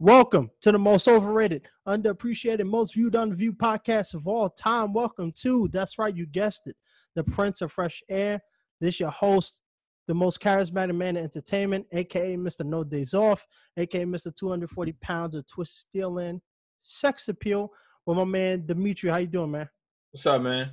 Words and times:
Welcome 0.00 0.50
to 0.62 0.72
the 0.72 0.78
most 0.78 1.06
overrated, 1.06 1.68
underappreciated, 1.86 2.66
most 2.66 2.94
viewed, 2.94 3.14
unviewed 3.14 3.56
podcast 3.58 4.14
of 4.14 4.26
all 4.26 4.50
time. 4.50 4.92
Welcome 4.92 5.30
to, 5.42 5.68
that's 5.68 6.00
right, 6.00 6.14
you 6.14 6.26
guessed 6.26 6.62
it, 6.66 6.74
the 7.14 7.22
Prince 7.22 7.62
of 7.62 7.70
Fresh 7.70 8.02
Air. 8.08 8.42
This 8.80 8.98
your 8.98 9.10
host, 9.10 9.60
the 10.08 10.14
most 10.14 10.40
charismatic 10.40 10.96
man 10.96 11.16
in 11.16 11.22
entertainment, 11.22 11.86
aka 11.92 12.36
Mr. 12.36 12.66
No 12.66 12.82
Days 12.82 13.14
Off, 13.14 13.46
aka 13.76 14.04
Mr. 14.04 14.34
240 14.34 14.92
pounds 15.00 15.36
of 15.36 15.46
twisted 15.46 15.78
steel 15.78 16.18
in 16.18 16.42
sex 16.82 17.28
appeal 17.28 17.70
with 18.04 18.16
my 18.16 18.24
man 18.24 18.66
Dimitri. 18.66 19.10
How 19.10 19.18
you 19.18 19.28
doing, 19.28 19.52
man? 19.52 19.68
What's 20.10 20.26
up, 20.26 20.42
man? 20.42 20.72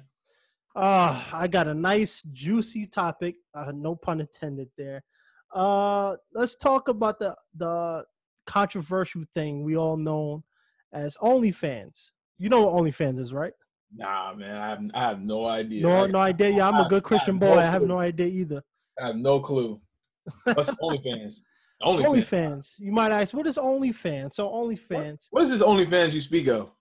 Uh, 0.75 1.23
I 1.31 1.47
got 1.47 1.67
a 1.67 1.75
nice 1.75 2.23
juicy 2.33 2.87
topic. 2.87 3.35
Uh, 3.53 3.71
no 3.71 3.95
pun 3.95 4.21
intended 4.21 4.69
there. 4.75 5.03
Uh, 5.53 6.15
let's 6.33 6.55
talk 6.55 6.87
about 6.87 7.19
the 7.19 7.35
the 7.55 8.03
controversial 8.51 9.23
thing 9.33 9.63
we 9.63 9.77
all 9.77 9.95
know 9.95 10.43
as 10.91 11.15
OnlyFans. 11.21 12.11
You 12.37 12.49
know 12.49 12.63
what 12.65 12.83
OnlyFans 12.83 13.17
is, 13.17 13.31
right? 13.31 13.53
Nah, 13.95 14.33
man, 14.33 14.57
I 14.57 14.69
have, 14.69 14.79
I 14.93 15.01
have 15.09 15.21
no 15.21 15.45
idea. 15.45 15.83
No, 15.83 16.03
I, 16.03 16.07
no 16.07 16.19
idea. 16.19 16.49
Yeah, 16.49 16.67
I'm 16.67 16.85
a 16.85 16.89
good 16.89 17.03
Christian 17.03 17.37
boy. 17.37 17.57
I 17.57 17.65
have 17.65 17.83
no 17.83 17.99
idea 17.99 18.27
either. 18.27 18.61
I 19.01 19.07
have 19.07 19.15
no 19.15 19.39
clue. 19.39 19.79
What's 20.43 20.69
OnlyFans? 20.83 21.41
OnlyFans. 21.81 22.05
OnlyFans. 22.05 22.69
You 22.77 22.91
might 22.91 23.11
ask, 23.11 23.33
what 23.33 23.47
is 23.47 23.57
OnlyFans? 23.57 24.33
So 24.33 24.49
OnlyFans. 24.49 25.27
What, 25.29 25.41
what 25.41 25.43
is 25.43 25.49
this 25.49 25.61
OnlyFans 25.61 26.11
you 26.11 26.19
speak 26.19 26.47
of? 26.47 26.71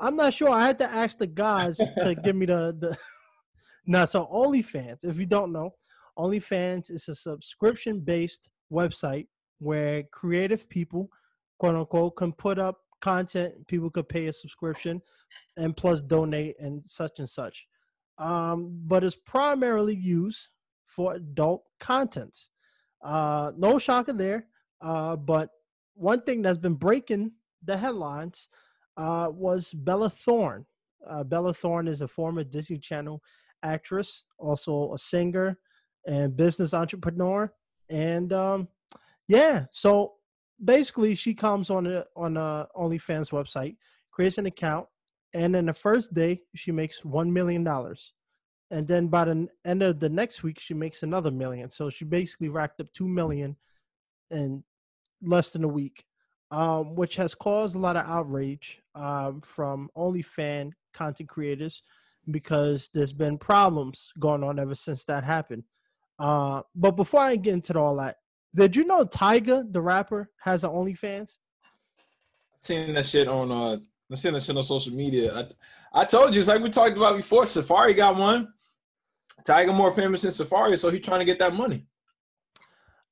I'm 0.00 0.16
not 0.16 0.32
sure. 0.32 0.48
I 0.48 0.66
had 0.66 0.78
to 0.78 0.90
ask 0.90 1.18
the 1.18 1.26
guys 1.26 1.76
to 1.76 2.14
give 2.24 2.34
me 2.34 2.46
the 2.46 2.74
the. 2.78 2.96
no, 3.86 4.06
so 4.06 4.26
OnlyFans. 4.26 5.04
If 5.04 5.18
you 5.18 5.26
don't 5.26 5.52
know, 5.52 5.74
OnlyFans 6.18 6.90
is 6.90 7.08
a 7.08 7.14
subscription 7.14 8.00
based 8.00 8.48
website 8.72 9.26
where 9.60 10.02
creative 10.02 10.68
people, 10.68 11.10
quote 11.58 11.76
unquote, 11.76 12.16
can 12.16 12.32
put 12.32 12.58
up 12.58 12.78
content. 13.00 13.66
People 13.68 13.90
could 13.90 14.08
pay 14.08 14.26
a 14.26 14.32
subscription, 14.32 15.00
and 15.56 15.76
plus 15.76 16.00
donate 16.00 16.56
and 16.58 16.82
such 16.86 17.18
and 17.20 17.30
such. 17.30 17.66
Um, 18.18 18.82
but 18.86 19.04
it's 19.04 19.16
primarily 19.16 19.94
used 19.94 20.48
for 20.86 21.14
adult 21.14 21.64
content. 21.78 22.36
Uh, 23.02 23.52
no 23.56 23.78
shocker 23.78 24.12
there. 24.12 24.46
Uh, 24.80 25.16
but 25.16 25.50
one 25.94 26.22
thing 26.22 26.42
that's 26.42 26.58
been 26.58 26.74
breaking 26.74 27.32
the 27.62 27.76
headlines 27.76 28.48
uh, 28.96 29.28
was 29.30 29.72
Bella 29.72 30.10
Thorne. 30.10 30.66
Uh, 31.06 31.24
Bella 31.24 31.54
Thorne 31.54 31.88
is 31.88 32.00
a 32.00 32.08
former 32.08 32.44
Disney 32.44 32.78
Channel 32.78 33.22
actress, 33.62 34.24
also 34.38 34.92
a 34.94 34.98
singer 34.98 35.58
and 36.06 36.36
business 36.36 36.74
entrepreneur. 36.74 37.52
And 37.88 38.32
um, 38.32 38.68
yeah, 39.30 39.66
so 39.70 40.14
basically, 40.62 41.14
she 41.14 41.34
comes 41.34 41.70
on 41.70 41.86
a 41.86 42.04
on 42.16 42.36
a 42.36 42.66
OnlyFans 42.76 43.30
website, 43.30 43.76
creates 44.10 44.38
an 44.38 44.46
account, 44.46 44.88
and 45.32 45.54
then 45.54 45.66
the 45.66 45.72
first 45.72 46.12
day 46.12 46.42
she 46.56 46.72
makes 46.72 47.04
one 47.04 47.32
million 47.32 47.62
dollars, 47.62 48.12
and 48.72 48.88
then 48.88 49.06
by 49.06 49.24
the 49.26 49.46
end 49.64 49.84
of 49.84 50.00
the 50.00 50.08
next 50.08 50.42
week 50.42 50.58
she 50.58 50.74
makes 50.74 51.04
another 51.04 51.30
million. 51.30 51.70
So 51.70 51.90
she 51.90 52.04
basically 52.04 52.48
racked 52.48 52.80
up 52.80 52.92
two 52.92 53.06
million 53.06 53.54
in 54.32 54.64
less 55.22 55.52
than 55.52 55.62
a 55.62 55.68
week, 55.68 56.02
um, 56.50 56.96
which 56.96 57.14
has 57.14 57.32
caused 57.36 57.76
a 57.76 57.78
lot 57.78 57.96
of 57.96 58.06
outrage 58.06 58.80
um, 58.96 59.42
from 59.42 59.90
OnlyFan 59.96 60.72
content 60.92 61.28
creators 61.28 61.84
because 62.28 62.90
there's 62.92 63.12
been 63.12 63.38
problems 63.38 64.10
going 64.18 64.42
on 64.42 64.58
ever 64.58 64.74
since 64.74 65.04
that 65.04 65.22
happened. 65.22 65.62
Uh, 66.18 66.62
but 66.74 66.96
before 66.96 67.20
I 67.20 67.36
get 67.36 67.54
into 67.54 67.78
all 67.78 67.94
that, 67.98 68.16
did 68.54 68.76
you 68.76 68.84
know 68.84 69.04
Tyga, 69.04 69.70
the 69.72 69.80
rapper, 69.80 70.30
has 70.42 70.64
an 70.64 70.70
OnlyFans? 70.70 71.36
Seen 72.62 72.94
that 72.94 73.06
shit 73.06 73.28
on 73.28 73.50
uh 73.50 73.78
I 74.10 74.14
seen 74.14 74.32
that 74.34 74.42
shit 74.42 74.56
on 74.56 74.62
social 74.62 74.92
media. 74.92 75.34
I 75.34 75.46
I 75.92 76.04
told 76.04 76.34
you, 76.34 76.40
it's 76.40 76.48
like 76.48 76.62
we 76.62 76.70
talked 76.70 76.96
about 76.96 77.16
before. 77.16 77.44
Safaree 77.44 77.96
got 77.96 78.16
one. 78.16 78.52
Tyga 79.46 79.74
more 79.74 79.92
famous 79.92 80.22
than 80.22 80.30
Safaree, 80.30 80.78
so 80.78 80.90
he's 80.90 81.04
trying 81.04 81.20
to 81.20 81.24
get 81.24 81.38
that 81.38 81.54
money. 81.54 81.86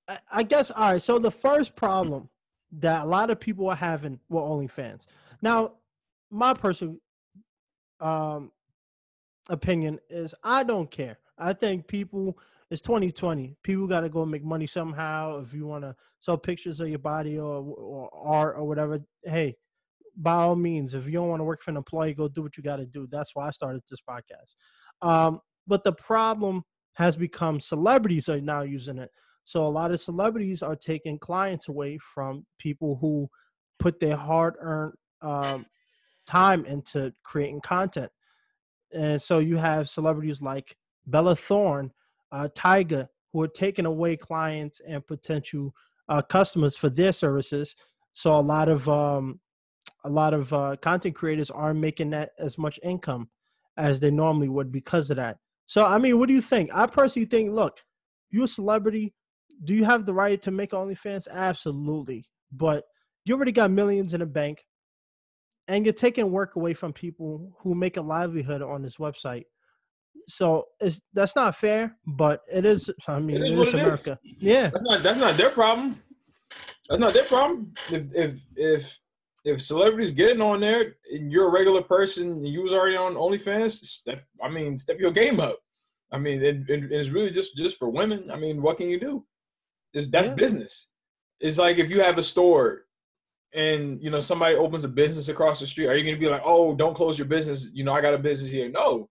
I, 0.06 0.18
I 0.30 0.42
guess 0.42 0.70
all 0.70 0.92
right. 0.92 1.02
So 1.02 1.18
the 1.18 1.30
first 1.30 1.74
problem 1.74 2.28
that 2.72 3.04
a 3.04 3.06
lot 3.06 3.30
of 3.30 3.40
people 3.40 3.68
are 3.70 3.76
having 3.76 4.20
with 4.28 4.42
OnlyFans. 4.42 5.02
Now, 5.40 5.74
my 6.30 6.54
personal 6.54 6.96
um 8.00 8.52
opinion 9.48 9.98
is 10.10 10.34
I 10.44 10.62
don't 10.62 10.90
care. 10.90 11.18
I 11.38 11.52
think 11.52 11.86
people 11.86 12.38
it's 12.70 12.82
2020. 12.82 13.56
People 13.62 13.86
got 13.86 14.00
to 14.00 14.08
go 14.08 14.26
make 14.26 14.44
money 14.44 14.66
somehow. 14.66 15.40
If 15.40 15.54
you 15.54 15.66
want 15.66 15.84
to 15.84 15.96
sell 16.20 16.36
pictures 16.36 16.80
of 16.80 16.88
your 16.88 16.98
body 16.98 17.38
or, 17.38 17.62
or 17.62 18.10
art 18.14 18.56
or 18.58 18.64
whatever, 18.64 19.00
hey, 19.24 19.56
by 20.16 20.34
all 20.34 20.56
means, 20.56 20.94
if 20.94 21.06
you 21.06 21.12
don't 21.12 21.28
want 21.28 21.40
to 21.40 21.44
work 21.44 21.62
for 21.62 21.70
an 21.70 21.76
employee, 21.76 22.12
go 22.12 22.28
do 22.28 22.42
what 22.42 22.56
you 22.56 22.62
got 22.62 22.76
to 22.76 22.86
do. 22.86 23.06
That's 23.10 23.34
why 23.34 23.46
I 23.46 23.50
started 23.52 23.82
this 23.88 24.00
podcast. 24.00 24.54
Um, 25.00 25.40
but 25.66 25.84
the 25.84 25.92
problem 25.92 26.64
has 26.94 27.16
become 27.16 27.60
celebrities 27.60 28.28
are 28.28 28.40
now 28.40 28.62
using 28.62 28.98
it. 28.98 29.10
So 29.44 29.66
a 29.66 29.68
lot 29.68 29.92
of 29.92 30.00
celebrities 30.00 30.62
are 30.62 30.76
taking 30.76 31.18
clients 31.18 31.68
away 31.68 31.98
from 31.98 32.44
people 32.58 32.98
who 33.00 33.30
put 33.78 34.00
their 34.00 34.16
hard-earned 34.16 34.94
um, 35.22 35.64
time 36.26 36.66
into 36.66 37.14
creating 37.22 37.60
content. 37.62 38.10
And 38.92 39.22
so 39.22 39.38
you 39.38 39.56
have 39.56 39.88
celebrities 39.88 40.42
like 40.42 40.76
Bella 41.06 41.36
Thorne 41.36 41.92
uh, 42.32 42.48
Tyga, 42.54 43.08
who 43.32 43.42
are 43.42 43.48
taking 43.48 43.86
away 43.86 44.16
clients 44.16 44.80
and 44.86 45.06
potential 45.06 45.74
uh, 46.08 46.22
customers 46.22 46.76
for 46.76 46.88
their 46.88 47.12
services. 47.12 47.76
So 48.12 48.38
a 48.38 48.40
lot 48.40 48.68
of 48.68 48.88
um, 48.88 49.40
a 50.04 50.08
lot 50.08 50.34
of 50.34 50.52
uh, 50.52 50.76
content 50.80 51.14
creators 51.14 51.50
aren't 51.50 51.80
making 51.80 52.10
that 52.10 52.30
as 52.38 52.58
much 52.58 52.78
income 52.82 53.28
as 53.76 54.00
they 54.00 54.10
normally 54.10 54.48
would 54.48 54.72
because 54.72 55.10
of 55.10 55.16
that. 55.16 55.38
So 55.66 55.84
I 55.84 55.98
mean, 55.98 56.18
what 56.18 56.28
do 56.28 56.34
you 56.34 56.40
think? 56.40 56.70
I 56.72 56.86
personally 56.86 57.26
think, 57.26 57.52
look, 57.52 57.80
you're 58.30 58.44
a 58.44 58.48
celebrity. 58.48 59.14
Do 59.64 59.74
you 59.74 59.84
have 59.84 60.06
the 60.06 60.14
right 60.14 60.40
to 60.42 60.50
make 60.50 60.70
OnlyFans? 60.70 61.28
Absolutely, 61.30 62.28
but 62.52 62.84
you 63.24 63.34
already 63.34 63.52
got 63.52 63.70
millions 63.70 64.14
in 64.14 64.20
the 64.20 64.26
bank, 64.26 64.64
and 65.66 65.84
you're 65.84 65.92
taking 65.92 66.30
work 66.30 66.56
away 66.56 66.74
from 66.74 66.92
people 66.92 67.52
who 67.58 67.74
make 67.74 67.96
a 67.96 68.02
livelihood 68.02 68.62
on 68.62 68.82
this 68.82 68.96
website. 68.96 69.44
So 70.28 70.66
it's 70.78 71.00
that's 71.14 71.34
not 71.34 71.56
fair, 71.56 71.96
but 72.06 72.42
it 72.52 72.66
is. 72.66 72.90
I 73.06 73.18
mean, 73.18 73.36
it 73.36 73.46
is, 73.46 73.52
it 73.52 73.58
is 73.58 73.74
America. 73.74 74.18
Is. 74.24 74.34
Yeah, 74.38 74.68
that's 74.68 74.84
not 74.84 75.02
that's 75.02 75.18
not 75.18 75.36
their 75.36 75.50
problem. 75.50 76.02
That's 76.88 77.00
not 77.00 77.14
their 77.14 77.24
problem. 77.24 77.72
If 77.90 78.04
if 78.14 78.40
if 78.54 79.00
if 79.44 79.62
celebrities 79.62 80.12
getting 80.12 80.42
on 80.42 80.60
there 80.60 80.96
and 81.10 81.32
you're 81.32 81.48
a 81.48 81.50
regular 81.50 81.82
person 81.82 82.30
and 82.30 82.46
you 82.48 82.62
was 82.62 82.72
already 82.72 82.96
on 82.96 83.14
OnlyFans, 83.14 83.70
step. 83.70 84.22
I 84.42 84.48
mean, 84.48 84.76
step 84.76 84.98
your 84.98 85.10
game 85.10 85.40
up. 85.40 85.58
I 86.12 86.18
mean, 86.18 86.42
it, 86.42 86.68
it, 86.68 86.92
it's 86.92 87.10
really 87.10 87.30
just 87.30 87.56
just 87.56 87.78
for 87.78 87.88
women. 87.88 88.30
I 88.30 88.36
mean, 88.36 88.60
what 88.60 88.76
can 88.76 88.88
you 88.88 89.00
do? 89.00 89.24
It's, 89.94 90.08
that's 90.08 90.28
yeah. 90.28 90.34
business. 90.34 90.90
It's 91.40 91.58
like 91.58 91.78
if 91.78 91.90
you 91.90 92.02
have 92.02 92.18
a 92.18 92.22
store 92.22 92.82
and 93.54 94.02
you 94.02 94.10
know 94.10 94.20
somebody 94.20 94.56
opens 94.56 94.84
a 94.84 94.88
business 94.88 95.28
across 95.28 95.60
the 95.60 95.66
street, 95.66 95.86
are 95.86 95.96
you 95.96 96.04
going 96.04 96.16
to 96.16 96.20
be 96.20 96.28
like, 96.28 96.42
"Oh, 96.44 96.74
don't 96.74 96.94
close 96.94 97.18
your 97.18 97.28
business"? 97.28 97.68
You 97.72 97.84
know, 97.84 97.92
I 97.92 98.02
got 98.02 98.14
a 98.14 98.18
business 98.18 98.50
here. 98.50 98.68
No, 98.68 99.08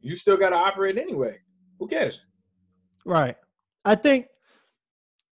you 0.00 0.14
still 0.14 0.36
got 0.36 0.50
to 0.50 0.56
operate 0.56 0.98
anyway. 0.98 1.38
Who 1.78 1.88
cares? 1.88 2.24
Right. 3.04 3.36
I 3.84 3.94
think 3.94 4.26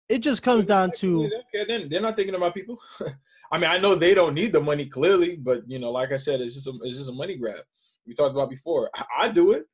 it 0.08 0.19
just 0.19 0.42
comes 0.42 0.64
down 0.64 0.91
to 0.98 1.30
they're, 1.52 1.86
they're 1.88 2.00
not 2.00 2.16
thinking 2.16 2.34
about 2.34 2.54
people. 2.54 2.78
I 3.52 3.58
mean, 3.58 3.70
I 3.70 3.78
know 3.78 3.94
they 3.94 4.14
don't 4.14 4.34
need 4.34 4.52
the 4.52 4.60
money 4.60 4.86
clearly, 4.86 5.36
but 5.36 5.62
you 5.69 5.78
know, 5.78 5.91
like 5.91 6.12
I 6.12 6.16
said, 6.16 6.41
it's 6.41 6.54
just 6.54 6.69
a, 6.69 6.72
it's 6.82 6.98
just 6.98 7.10
a 7.10 7.14
money 7.14 7.36
grab. 7.36 7.60
We 8.06 8.14
talked 8.14 8.34
about 8.34 8.50
before. 8.50 8.91
I, 8.94 9.04
I 9.20 9.28
do 9.28 9.52
it. 9.52 9.64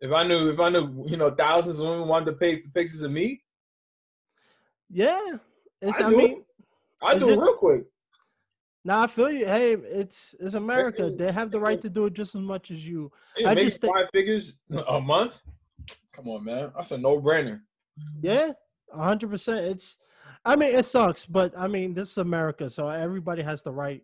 If 0.00 0.12
I 0.12 0.24
knew, 0.24 0.50
if 0.50 0.60
I 0.60 0.68
knew, 0.68 1.04
you 1.06 1.16
know, 1.16 1.30
thousands 1.30 1.78
of 1.78 1.86
women 1.86 2.08
wanted 2.08 2.26
to 2.26 2.32
pay 2.32 2.60
for 2.60 2.68
pictures 2.70 3.02
of 3.02 3.10
me. 3.10 3.42
Yeah, 4.90 5.20
it's, 5.80 6.00
I, 6.00 6.06
I 6.06 6.10
mean, 6.10 6.20
it. 6.20 6.44
I 7.02 7.18
do 7.18 7.30
it 7.30 7.38
real 7.38 7.54
quick. 7.54 7.84
Now 8.84 9.02
I 9.02 9.06
feel 9.06 9.30
you. 9.30 9.46
Hey, 9.46 9.72
it's 9.72 10.34
it's 10.38 10.54
America. 10.54 11.10
They 11.10 11.32
have 11.32 11.50
the 11.50 11.60
right 11.60 11.80
to 11.80 11.88
do 11.88 12.06
it 12.06 12.12
just 12.12 12.34
as 12.34 12.42
much 12.42 12.70
as 12.70 12.86
you. 12.86 13.10
Yeah, 13.36 13.50
I 13.50 13.54
just 13.54 13.80
five 13.80 14.08
figures 14.12 14.60
a 14.88 15.00
month. 15.00 15.40
Come 16.12 16.28
on, 16.28 16.44
man. 16.44 16.70
That's 16.76 16.90
a 16.90 16.98
no 16.98 17.20
brainer. 17.20 17.60
Yeah, 18.20 18.52
hundred 18.92 19.30
percent. 19.30 19.66
It's. 19.66 19.96
I 20.46 20.56
mean, 20.56 20.74
it 20.74 20.84
sucks, 20.84 21.24
but 21.24 21.54
I 21.56 21.68
mean, 21.68 21.94
this 21.94 22.10
is 22.10 22.18
America, 22.18 22.68
so 22.68 22.88
everybody 22.88 23.42
has 23.42 23.62
the 23.62 23.72
right 23.72 24.02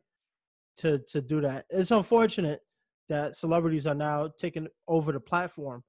to 0.78 0.98
to 1.10 1.20
do 1.20 1.42
that. 1.42 1.66
It's 1.68 1.90
unfortunate 1.90 2.62
that 3.10 3.36
celebrities 3.36 3.86
are 3.86 3.94
now 3.94 4.30
taking 4.38 4.66
over 4.88 5.12
the 5.12 5.20
platform. 5.20 5.84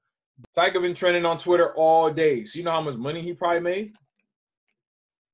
Tyga 0.57 0.81
been 0.81 0.95
trending 0.95 1.25
on 1.25 1.37
Twitter 1.37 1.73
all 1.75 2.11
day. 2.11 2.43
So 2.43 2.59
you 2.59 2.65
know 2.65 2.71
how 2.71 2.81
much 2.81 2.95
money 2.95 3.21
he 3.21 3.33
probably 3.33 3.61
made? 3.61 3.93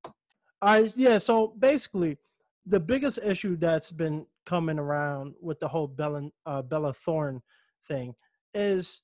All 0.05 0.13
right, 0.61 0.93
yeah. 0.95 1.17
So 1.17 1.55
basically, 1.57 2.17
the 2.67 2.79
biggest 2.79 3.19
issue 3.23 3.55
that's 3.55 3.91
been 3.91 4.25
coming 4.45 4.77
around 4.77 5.35
with 5.41 5.59
the 5.59 5.67
whole 5.67 5.87
Bella 5.87 6.29
uh, 6.45 6.61
Bella 6.61 6.93
Thorne 6.93 7.41
thing 7.87 8.13
is 8.53 9.01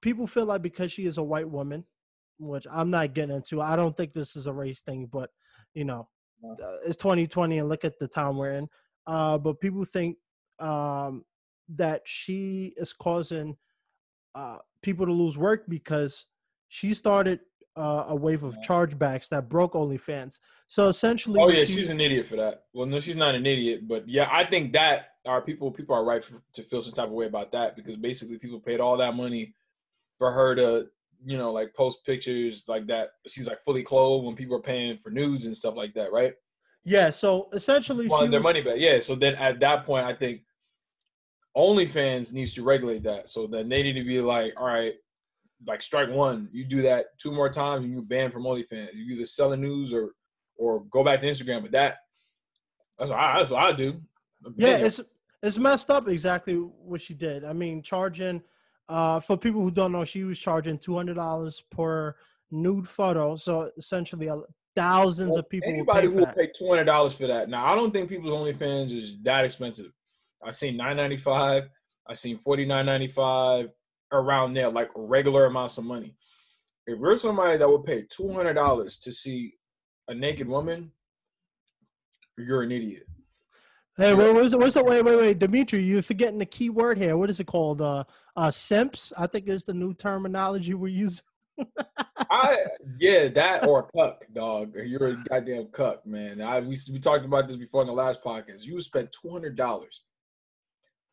people 0.00 0.26
feel 0.26 0.46
like 0.46 0.62
because 0.62 0.92
she 0.92 1.06
is 1.06 1.16
a 1.16 1.22
white 1.22 1.48
woman, 1.48 1.84
which 2.38 2.66
I'm 2.70 2.90
not 2.90 3.14
getting 3.14 3.36
into. 3.36 3.62
I 3.62 3.76
don't 3.76 3.96
think 3.96 4.12
this 4.12 4.34
is 4.36 4.46
a 4.46 4.52
race 4.52 4.80
thing, 4.80 5.08
but 5.10 5.30
you 5.74 5.84
know, 5.84 6.08
uh, 6.44 6.76
it's 6.84 6.96
2020 6.96 7.58
and 7.58 7.68
look 7.68 7.84
at 7.84 7.98
the 7.98 8.08
time 8.08 8.36
we're 8.36 8.52
in. 8.52 8.68
Uh, 9.06 9.38
but 9.38 9.60
people 9.60 9.84
think 9.84 10.16
um, 10.58 11.24
that 11.68 12.02
she 12.04 12.74
is 12.76 12.92
causing 12.92 13.56
uh, 14.34 14.58
people 14.82 15.06
to 15.06 15.12
lose 15.12 15.38
work 15.38 15.64
because 15.68 16.26
she 16.68 16.94
started 16.94 17.40
uh, 17.76 18.04
a 18.08 18.16
wave 18.16 18.42
of 18.44 18.56
chargebacks 18.66 19.28
that 19.28 19.48
broke 19.48 19.72
OnlyFans. 19.74 20.38
So 20.68 20.88
essentially, 20.88 21.40
Oh 21.40 21.48
yeah, 21.48 21.64
she- 21.64 21.74
she's 21.74 21.88
an 21.90 22.00
idiot 22.00 22.26
for 22.26 22.36
that. 22.36 22.64
Well, 22.72 22.86
no, 22.86 23.00
she's 23.00 23.16
not 23.16 23.34
an 23.34 23.46
idiot, 23.46 23.86
but 23.88 24.08
yeah, 24.08 24.28
I 24.30 24.44
think 24.44 24.72
that 24.74 25.08
are 25.26 25.40
people 25.42 25.70
people 25.70 25.94
are 25.96 26.04
right 26.04 26.22
for, 26.22 26.42
to 26.52 26.62
feel 26.62 26.82
some 26.82 26.92
type 26.94 27.06
of 27.06 27.12
way 27.12 27.26
about 27.26 27.50
that 27.52 27.76
because 27.76 27.96
basically 27.96 28.38
people 28.38 28.60
paid 28.60 28.78
all 28.80 28.96
that 28.98 29.16
money 29.16 29.54
for 30.18 30.30
her 30.30 30.54
to 30.54 30.86
you 31.24 31.38
know 31.38 31.50
like 31.52 31.74
post 31.74 32.04
pictures 32.04 32.64
like 32.68 32.86
that. 32.88 33.10
She's 33.26 33.48
like 33.48 33.64
fully 33.64 33.82
clothed 33.82 34.24
when 34.26 34.36
people 34.36 34.56
are 34.56 34.62
paying 34.62 34.98
for 34.98 35.10
nudes 35.10 35.46
and 35.46 35.56
stuff 35.56 35.74
like 35.76 35.94
that, 35.94 36.12
right? 36.12 36.34
yeah. 36.84 37.10
So 37.10 37.48
essentially, 37.52 38.06
wanted 38.06 38.30
their 38.30 38.40
was- 38.40 38.44
money 38.44 38.60
back. 38.60 38.74
Yeah. 38.76 39.00
So 39.00 39.14
then 39.14 39.34
at 39.36 39.58
that 39.60 39.84
point, 39.86 40.04
I 40.06 40.14
think 40.14 40.42
OnlyFans 41.56 42.32
needs 42.32 42.52
to 42.54 42.62
regulate 42.62 43.02
that. 43.04 43.30
So 43.30 43.46
then 43.46 43.68
they 43.68 43.82
need 43.82 43.92
to 43.94 44.04
be 44.04 44.20
like, 44.20 44.52
all 44.56 44.66
right, 44.66 44.94
like 45.66 45.82
strike 45.82 46.10
one. 46.10 46.48
You 46.52 46.64
do 46.64 46.82
that 46.82 47.18
two 47.18 47.32
more 47.32 47.48
times, 47.48 47.84
and 47.84 47.92
you 47.92 48.02
ban 48.02 48.30
from 48.30 48.44
OnlyFans. 48.44 48.94
You 48.94 49.14
either 49.14 49.24
sell 49.24 49.50
the 49.50 49.56
news 49.56 49.92
or 49.92 50.10
or 50.56 50.84
go 50.84 51.04
back 51.04 51.20
to 51.20 51.26
Instagram. 51.26 51.62
But 51.62 51.72
that 51.72 51.98
that's 52.98 53.10
what 53.10 53.18
I, 53.18 53.38
that's 53.38 53.50
what 53.50 53.62
I 53.62 53.72
do. 53.72 54.00
Yeah, 54.56 54.76
it's 54.76 55.00
it's 55.42 55.58
messed 55.58 55.90
up 55.90 56.08
exactly 56.08 56.54
what 56.54 57.00
she 57.00 57.14
did. 57.14 57.44
I 57.44 57.52
mean, 57.52 57.82
charging 57.82 58.42
uh 58.88 59.20
for 59.20 59.36
people 59.36 59.62
who 59.62 59.70
don't 59.70 59.92
know, 59.92 60.04
she 60.04 60.24
was 60.24 60.38
charging 60.38 60.78
two 60.78 60.94
hundred 60.94 61.14
dollars 61.14 61.62
per 61.70 62.14
nude 62.50 62.88
photo. 62.88 63.36
So 63.36 63.70
essentially, 63.76 64.30
thousands 64.74 65.36
of 65.36 65.48
people 65.48 65.68
will 65.68 65.78
Anybody 65.78 66.08
pay 66.08 66.12
who 66.12 66.20
for 66.20 66.26
will 66.26 66.34
pay 66.34 66.50
two 66.56 66.68
hundred 66.68 66.84
dollars 66.84 67.14
for 67.14 67.26
that. 67.26 67.48
Now 67.48 67.72
I 67.72 67.74
don't 67.74 67.92
think 67.92 68.08
people's 68.08 68.32
OnlyFans 68.32 68.92
is 68.92 69.20
that 69.22 69.44
expensive. 69.44 69.92
I 70.42 70.50
seen 70.50 70.76
nine 70.76 70.96
ninety 70.96 71.16
five. 71.16 71.68
I 72.06 72.14
seen 72.14 72.36
forty 72.36 72.66
nine 72.66 72.84
ninety 72.84 73.08
five 73.08 73.70
around 74.14 74.54
there, 74.54 74.68
like 74.68 74.90
regular 74.94 75.46
amounts 75.46 75.78
of 75.78 75.84
money. 75.84 76.14
If 76.86 76.98
you're 76.98 77.16
somebody 77.16 77.58
that 77.58 77.68
would 77.68 77.84
pay 77.84 78.04
two 78.08 78.32
hundred 78.32 78.54
dollars 78.54 78.98
to 78.98 79.12
see 79.12 79.54
a 80.08 80.14
naked 80.14 80.48
woman, 80.48 80.90
you're 82.36 82.62
an 82.62 82.72
idiot. 82.72 83.04
Hey, 83.96 84.12
wait, 84.12 84.34
what's 84.34 84.50
the, 84.50 84.58
what's 84.58 84.74
the 84.74 84.82
wait, 84.82 85.02
wait, 85.02 85.16
wait, 85.16 85.38
Dimitri? 85.38 85.84
You're 85.84 86.02
forgetting 86.02 86.40
the 86.40 86.46
key 86.46 86.68
word 86.68 86.98
here. 86.98 87.16
What 87.16 87.30
is 87.30 87.38
it 87.38 87.46
called? 87.46 87.80
Uh, 87.80 88.04
uh, 88.36 88.50
simps. 88.50 89.12
I 89.16 89.28
think 89.28 89.48
is 89.48 89.64
the 89.64 89.72
new 89.72 89.94
terminology 89.94 90.74
we're 90.74 90.88
using. 90.88 91.24
I 92.30 92.56
yeah, 92.98 93.28
that 93.28 93.66
or 93.66 93.88
cuck, 93.94 94.24
dog. 94.32 94.74
You're 94.74 95.06
a 95.06 95.22
goddamn 95.28 95.66
cuck, 95.66 96.04
man. 96.04 96.42
I 96.42 96.58
we 96.58 96.76
we 96.92 96.98
talked 96.98 97.24
about 97.24 97.46
this 97.46 97.56
before 97.56 97.82
in 97.82 97.86
the 97.86 97.92
last 97.92 98.22
podcast. 98.24 98.66
You 98.66 98.74
would 98.74 98.82
spend 98.82 99.10
two 99.12 99.30
hundred 99.30 99.56
dollars. 99.56 100.02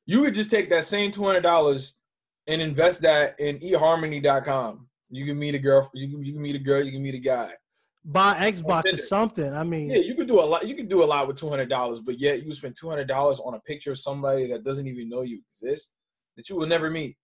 You 0.08 0.24
could 0.24 0.34
just 0.34 0.50
take 0.50 0.70
that 0.72 0.84
same 0.84 1.12
two 1.12 1.24
hundred 1.24 1.44
dollars 1.44 1.98
and 2.48 2.62
invest 2.62 3.02
that 3.02 3.40
in 3.40 3.60
eharmony.com. 3.60 4.88
You 5.10 5.26
can 5.26 5.38
meet 5.38 5.56
a 5.56 5.60
girl. 5.60 5.90
You 5.94 6.10
can 6.10 6.24
you 6.24 6.34
can 6.34 6.42
meet 6.42 6.56
a 6.56 6.60
girl. 6.60 6.84
You 6.84 6.92
can 6.92 7.04
meet 7.04 7.16
a 7.16 7.20
guy. 7.20 7.52
Buy 8.04 8.34
Xbox 8.52 8.92
or 8.92 8.98
something. 8.98 9.54
I 9.54 9.64
mean, 9.64 9.92
Yeah, 9.92 9.98
you 9.98 10.16
could 10.16 10.28
do 10.28 10.40
a 10.40 10.42
lot. 10.42 10.68
You 10.68 10.74
could 10.74 10.90
do 10.90 11.04
a 11.04 11.06
lot 11.06 11.28
with 11.28 11.38
two 11.38 11.50
hundred 11.50 11.70
dollars, 11.70 12.00
but 12.00 12.20
yet 12.20 12.44
you 12.44 12.54
spend 12.54 12.76
two 12.80 12.90
hundred 12.90 13.08
dollars 13.08 13.40
on 13.40 13.54
a 13.54 13.60
picture 13.60 13.92
of 13.92 14.00
somebody 14.00 14.48
that 14.48 14.64
doesn't 14.64 14.88
even 14.88 15.10
know 15.10 15.22
you 15.22 15.40
exist, 15.48 15.96
that 16.36 16.50
you 16.50 16.56
will 16.56 16.68
never 16.68 16.90
meet. 16.90 17.18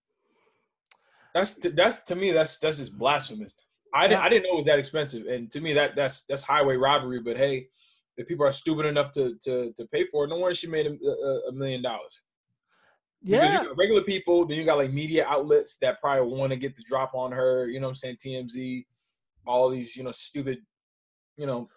That's 1.33 1.55
that's 1.55 2.03
to 2.03 2.15
me 2.15 2.31
that's 2.31 2.59
that's 2.59 2.77
just 2.77 2.97
blasphemous. 2.97 3.55
I 3.93 4.07
didn't 4.07 4.21
I 4.21 4.29
didn't 4.29 4.43
know 4.43 4.53
it 4.53 4.57
was 4.57 4.65
that 4.65 4.79
expensive, 4.79 5.25
and 5.27 5.49
to 5.51 5.61
me 5.61 5.73
that 5.73 5.95
that's 5.95 6.25
that's 6.25 6.43
highway 6.43 6.75
robbery. 6.75 7.21
But 7.21 7.37
hey, 7.37 7.69
if 8.17 8.27
people 8.27 8.45
are 8.45 8.51
stupid 8.51 8.85
enough 8.85 9.11
to 9.13 9.35
to 9.43 9.71
to 9.75 9.85
pay 9.87 10.05
for 10.11 10.25
it, 10.25 10.27
no 10.27 10.37
wonder 10.37 10.53
she 10.53 10.67
made 10.67 10.85
a, 10.85 10.91
a, 10.91 11.49
a 11.49 11.51
million 11.53 11.81
dollars. 11.81 12.23
Because 13.23 13.51
yeah, 13.51 13.61
you 13.61 13.67
got 13.67 13.77
regular 13.77 14.03
people, 14.03 14.45
then 14.45 14.57
you 14.57 14.65
got 14.65 14.77
like 14.77 14.91
media 14.91 15.25
outlets 15.27 15.77
that 15.81 15.99
probably 15.99 16.33
want 16.33 16.51
to 16.51 16.57
get 16.57 16.75
the 16.75 16.83
drop 16.83 17.13
on 17.13 17.31
her. 17.31 17.67
You 17.67 17.79
know 17.79 17.87
what 17.87 17.91
I'm 18.03 18.15
saying? 18.15 18.17
TMZ, 18.17 18.85
all 19.45 19.69
these 19.69 19.95
you 19.95 20.03
know 20.03 20.11
stupid, 20.11 20.59
you 21.35 21.45
know, 21.45 21.67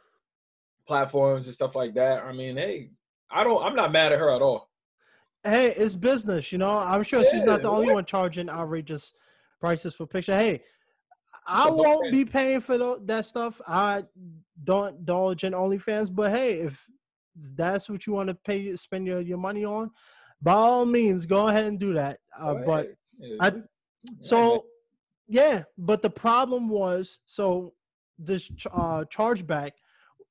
platforms 0.87 1.47
and 1.47 1.55
stuff 1.55 1.75
like 1.75 1.95
that. 1.95 2.25
I 2.25 2.33
mean, 2.33 2.57
hey, 2.57 2.91
I 3.31 3.45
don't. 3.45 3.65
I'm 3.65 3.75
not 3.75 3.93
mad 3.93 4.13
at 4.13 4.19
her 4.19 4.31
at 4.31 4.43
all. 4.43 4.69
hey, 5.43 5.69
it's 5.71 5.95
business. 5.95 6.53
You 6.53 6.59
know, 6.59 6.79
I'm 6.79 7.03
sure 7.03 7.25
she's 7.25 7.45
not 7.45 7.63
the 7.63 7.71
only 7.71 7.87
what? 7.87 7.95
one 7.95 8.05
charging 8.05 8.49
outrageous 8.49 9.13
prices 9.61 9.95
for 9.95 10.07
picture. 10.07 10.37
Hey, 10.37 10.63
I 11.47 11.71
won't 11.71 12.13
be 12.13 12.25
paying 12.25 12.61
for 12.61 12.99
that 13.07 13.27
stuff. 13.27 13.61
I 13.67 14.05
don't 14.63 14.99
indulge 14.99 15.45
in 15.45 15.53
OnlyFans, 15.53 16.15
but 16.15 16.31
hey, 16.31 16.55
if 16.55 16.85
that's 17.37 17.89
what 17.89 18.07
you 18.07 18.13
want 18.13 18.29
to 18.29 18.35
pay, 18.35 18.77
spend 18.77 19.07
your, 19.07 19.21
your 19.21 19.39
money 19.39 19.65
on, 19.65 19.91
by 20.43 20.53
all 20.53 20.87
means, 20.87 21.27
go 21.27 21.49
ahead 21.49 21.67
and 21.67 21.79
do 21.79 21.93
that. 21.95 22.19
Uh, 22.39 22.55
but 22.67 22.87
yeah, 23.19 23.37
I- 23.41 23.63
so, 24.21 24.67
yeah, 25.29 25.65
but 25.77 26.01
the 26.03 26.11
problem 26.11 26.69
was 26.69 27.19
so 27.27 27.75
this 28.19 28.51
uh, 28.73 29.05
chargeback 29.15 29.73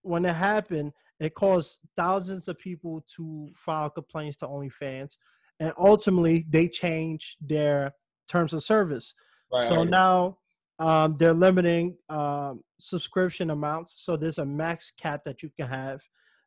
when 0.02 0.26
it 0.26 0.34
happened, 0.34 0.94
it 1.20 1.36
caused 1.36 1.80
thousands 1.96 2.48
of 2.48 2.58
people 2.58 3.06
to 3.16 3.50
file 3.56 3.90
complaints 3.90 4.38
to 4.38 4.48
OnlyFans, 4.48 5.18
and 5.60 5.74
ultimately 5.78 6.46
they 6.50 6.68
changed 6.68 7.36
their 7.42 7.94
terms 8.28 8.54
of 8.54 8.64
service. 8.64 9.14
right, 9.52 9.68
so 9.68 9.84
now 9.84 10.38
um, 10.80 11.16
they're 11.18 11.34
limiting 11.34 11.98
um, 12.10 12.64
subscription 12.80 13.50
amounts. 13.52 13.96
So 13.98 14.16
there's 14.18 14.38
a 14.38 14.46
max 14.46 14.92
cap 14.98 15.24
that 15.26 15.44
you 15.44 15.50
can 15.58 15.68
have. 15.68 16.02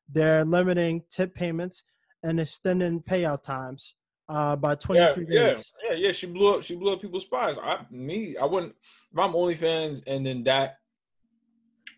They're 0.09 0.45
limiting 0.45 1.03
tip 1.11 1.35
payments 1.35 1.85
and 2.23 2.41
extending 2.41 3.01
payout 3.01 3.43
times 3.43 3.95
uh, 4.29 4.57
by 4.57 4.75
23 4.75 5.27
yeah, 5.29 5.55
days. 5.55 5.73
yeah, 5.85 5.95
yeah. 5.97 6.13
She 6.13 6.27
blew 6.27 6.55
up. 6.55 6.63
She 6.63 6.75
blew 6.75 6.93
up 6.93 7.01
people's 7.01 7.25
spies. 7.25 7.57
I, 7.63 7.81
me, 7.91 8.37
I 8.37 8.45
wouldn't. 8.45 8.75
If 9.13 9.19
I'm 9.19 9.33
OnlyFans 9.33 10.03
and 10.07 10.25
then 10.25 10.43
that, 10.45 10.79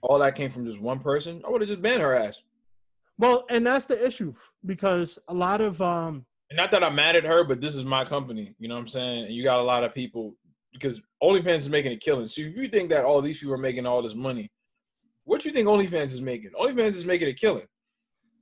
all 0.03 0.19
that 0.19 0.35
came 0.35 0.51
from 0.51 0.67
just 0.67 0.81
one 0.81 0.99
person, 0.99 1.43
I 1.47 1.51
would 1.51 1.61
have 1.61 1.69
just 1.69 1.83
banned 1.83 2.03
her 2.03 2.15
ass. 2.15 2.43
Well, 3.19 3.45
and 3.49 3.67
that's 3.67 3.87
the 3.87 4.05
issue 4.05 4.35
because 4.67 5.19
a 5.29 5.35
lot 5.35 5.61
of 5.61 5.81
um 5.81 6.27
And 6.51 6.57
not 6.57 6.71
that 6.73 6.83
I'm 6.83 6.97
mad 6.97 7.17
at 7.17 7.25
her, 7.25 7.45
but 7.45 7.61
this 7.61 7.75
is 7.75 7.85
my 7.85 8.05
company. 8.05 8.55
You 8.59 8.69
know 8.69 8.75
what 8.75 8.81
I'm 8.81 8.89
saying? 8.89 9.27
And 9.27 9.35
you 9.35 9.45
got 9.45 9.61
a 9.61 9.63
lot 9.63 9.85
of 9.85 9.95
people 9.95 10.35
because 10.73 11.01
OnlyFans 11.23 11.59
is 11.59 11.69
making 11.69 11.93
a 11.93 11.97
killing. 11.97 12.27
So 12.27 12.43
if 12.43 12.57
you 12.57 12.69
think 12.69 12.91
that 12.91 13.05
all 13.05 13.21
these 13.23 13.39
people 13.39 13.55
are 13.55 13.59
making 13.59 13.87
all 13.87 14.03
this 14.03 14.17
money, 14.17 14.51
what 15.23 15.41
do 15.41 15.49
you 15.49 15.55
think 15.55 15.69
OnlyFans 15.69 16.07
is 16.07 16.21
making? 16.21 16.51
OnlyFans 16.61 16.97
is 16.97 17.07
making 17.07 17.29
a 17.29 17.33
killing 17.33 17.67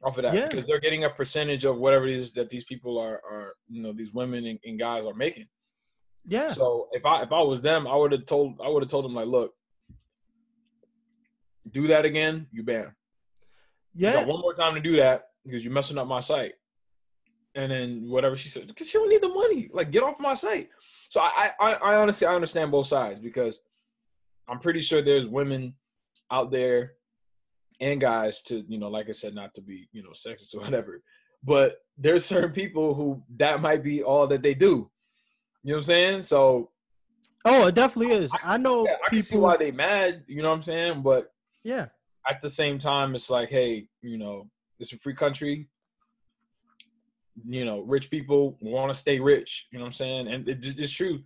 off 0.03 0.17
of 0.19 0.25
that 0.25 0.35
Yeah. 0.35 0.49
because 0.49 0.65
they're 0.65 0.81
getting 0.81 1.05
a 1.05 1.11
percentage 1.11 1.65
of 1.65 1.79
whatever 1.79 2.07
it 2.09 2.15
is 2.17 2.33
that 2.33 2.51
these 2.51 2.65
people 2.65 2.99
are, 2.99 3.21
are 3.31 3.55
you 3.69 3.83
know, 3.83 3.93
these 3.93 4.13
women 4.13 4.45
and, 4.47 4.59
and 4.65 4.79
guys 4.79 5.05
are 5.07 5.15
making. 5.15 5.47
yeah 6.27 6.49
So 6.49 6.89
if 6.93 7.05
I 7.07 7.23
if 7.23 7.33
I 7.33 7.41
was 7.43 7.61
them, 7.61 7.87
I 7.87 7.97
would 7.97 8.13
have 8.13 8.27
told 8.27 8.61
I 8.65 8.69
would 8.69 8.83
have 8.83 8.91
told 8.91 9.05
them 9.05 9.15
like, 9.15 9.27
look, 9.29 9.53
do 11.71 11.87
that 11.89 12.05
again, 12.05 12.47
you 12.53 12.63
ban. 12.63 12.95
You 13.95 14.07
yeah 14.09 14.13
got 14.15 14.27
one 14.27 14.41
more 14.41 14.55
time 14.55 14.75
to 14.75 14.81
do 14.81 14.97
that 14.97 15.25
because 15.45 15.65
you're 15.65 15.75
messing 15.75 15.99
up 15.99 16.07
my 16.07 16.21
site. 16.21 16.55
And 17.55 17.71
then 17.71 18.09
whatever 18.09 18.35
she 18.35 18.49
said, 18.49 18.67
because 18.67 18.89
she 18.89 18.97
don't 18.97 19.11
need 19.11 19.21
the 19.21 19.29
money. 19.29 19.69
Like, 19.73 19.91
get 19.91 20.03
off 20.03 20.19
my 20.19 20.33
site. 20.33 20.71
So 21.11 21.21
I, 21.21 21.51
I, 21.61 21.75
I 21.75 21.95
honestly, 21.97 22.27
I 22.27 22.35
understand 22.35 22.71
both 22.71 22.87
sides 22.87 23.19
because 23.19 23.61
I'm 24.49 24.59
pretty 24.59 24.81
sure 24.81 25.03
there's 25.03 25.27
women 25.27 25.75
out 26.31 26.51
there 26.51 26.95
and 27.83 28.01
guys 28.01 28.43
to, 28.43 28.65
you 28.69 28.79
know, 28.79 28.89
like 28.89 29.09
I 29.09 29.13
said, 29.13 29.35
not 29.35 29.55
to 29.55 29.61
be, 29.61 29.89
you 29.93 30.03
know, 30.03 30.11
sexist 30.11 30.55
or 30.55 30.61
whatever, 30.61 31.03
but 31.45 31.79
there's 31.99 32.25
certain 32.25 32.53
people 32.53 32.95
who 32.95 33.23
that 33.37 33.61
might 33.61 33.83
be 33.83 34.03
all 34.03 34.27
that 34.29 34.43
they 34.43 34.55
do. 34.55 34.91
You 35.65 35.73
know 35.73 35.75
what 35.75 35.77
I'm 35.79 35.83
saying? 35.83 36.23
So 36.23 36.71
oh 37.45 37.67
it 37.67 37.75
definitely 37.75 38.15
is. 38.15 38.31
I 38.43 38.57
know 38.57 38.85
yeah, 38.87 38.97
I 39.05 39.11
can 39.11 39.23
see 39.23 39.35
people. 39.35 39.43
why 39.43 39.57
they 39.57 39.71
mad. 39.71 40.25
You 40.27 40.43
know 40.43 40.49
what 40.49 40.57
I'm 40.57 40.63
saying? 40.63 41.03
But 41.03 41.33
yeah 41.65 41.87
at 42.29 42.41
the 42.41 42.51
same 42.51 42.79
time, 42.79 43.15
it's 43.15 43.31
like, 43.31 43.49
hey, 43.49 43.89
you 44.01 44.19
know, 44.19 44.49
it's 44.79 44.93
a 44.93 44.99
free 44.99 45.15
country. 45.15 45.69
You 47.49 47.65
know, 47.65 47.81
rich 47.81 48.11
people 48.11 48.59
want 48.61 48.93
to 48.93 48.99
stay 48.99 49.19
rich. 49.19 49.67
You 49.71 49.79
know 49.79 49.85
what 49.85 49.89
I'm 49.89 49.93
saying? 49.93 50.29
And 50.29 50.49
it, 50.49 50.79
it's 50.79 50.93
true. 50.93 51.23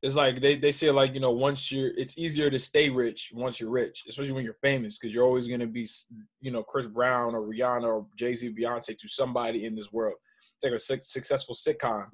It's 0.00 0.14
like 0.14 0.40
they, 0.40 0.54
they 0.56 0.70
say 0.70 0.90
like 0.92 1.14
you 1.14 1.20
know 1.20 1.32
once 1.32 1.72
you're 1.72 1.90
it's 1.96 2.18
easier 2.18 2.50
to 2.50 2.58
stay 2.58 2.88
rich 2.88 3.32
once 3.34 3.58
you're 3.58 3.70
rich, 3.70 4.04
especially 4.08 4.32
when 4.32 4.44
you're 4.44 4.54
famous 4.62 4.96
because 4.96 5.12
you're 5.12 5.24
always 5.24 5.48
gonna 5.48 5.66
be 5.66 5.86
you 6.40 6.52
know 6.52 6.62
Chris 6.62 6.86
Brown 6.86 7.34
or 7.34 7.42
Rihanna 7.42 7.82
or 7.82 8.06
Jay 8.16 8.34
Z, 8.34 8.54
Beyonce 8.54 8.96
to 8.96 9.08
somebody 9.08 9.64
in 9.64 9.74
this 9.74 9.92
world. 9.92 10.14
It's 10.54 10.64
like 10.64 10.72
a 10.72 10.78
su- 10.78 10.98
successful 11.02 11.54
sitcom, 11.54 12.06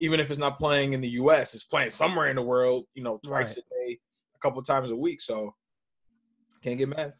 even 0.00 0.18
if 0.18 0.30
it's 0.30 0.38
not 0.38 0.58
playing 0.58 0.94
in 0.94 1.02
the 1.02 1.08
U.S., 1.10 1.52
it's 1.52 1.64
playing 1.64 1.90
somewhere 1.90 2.28
in 2.28 2.36
the 2.36 2.42
world. 2.42 2.84
You 2.94 3.02
know, 3.02 3.20
twice 3.22 3.52
a 3.58 3.60
day, 3.60 3.98
a 4.34 4.38
couple 4.38 4.62
times 4.62 4.90
a 4.90 4.96
week. 4.96 5.20
So 5.20 5.54
can't 6.62 6.78
get 6.78 6.88
mad. 6.88 7.12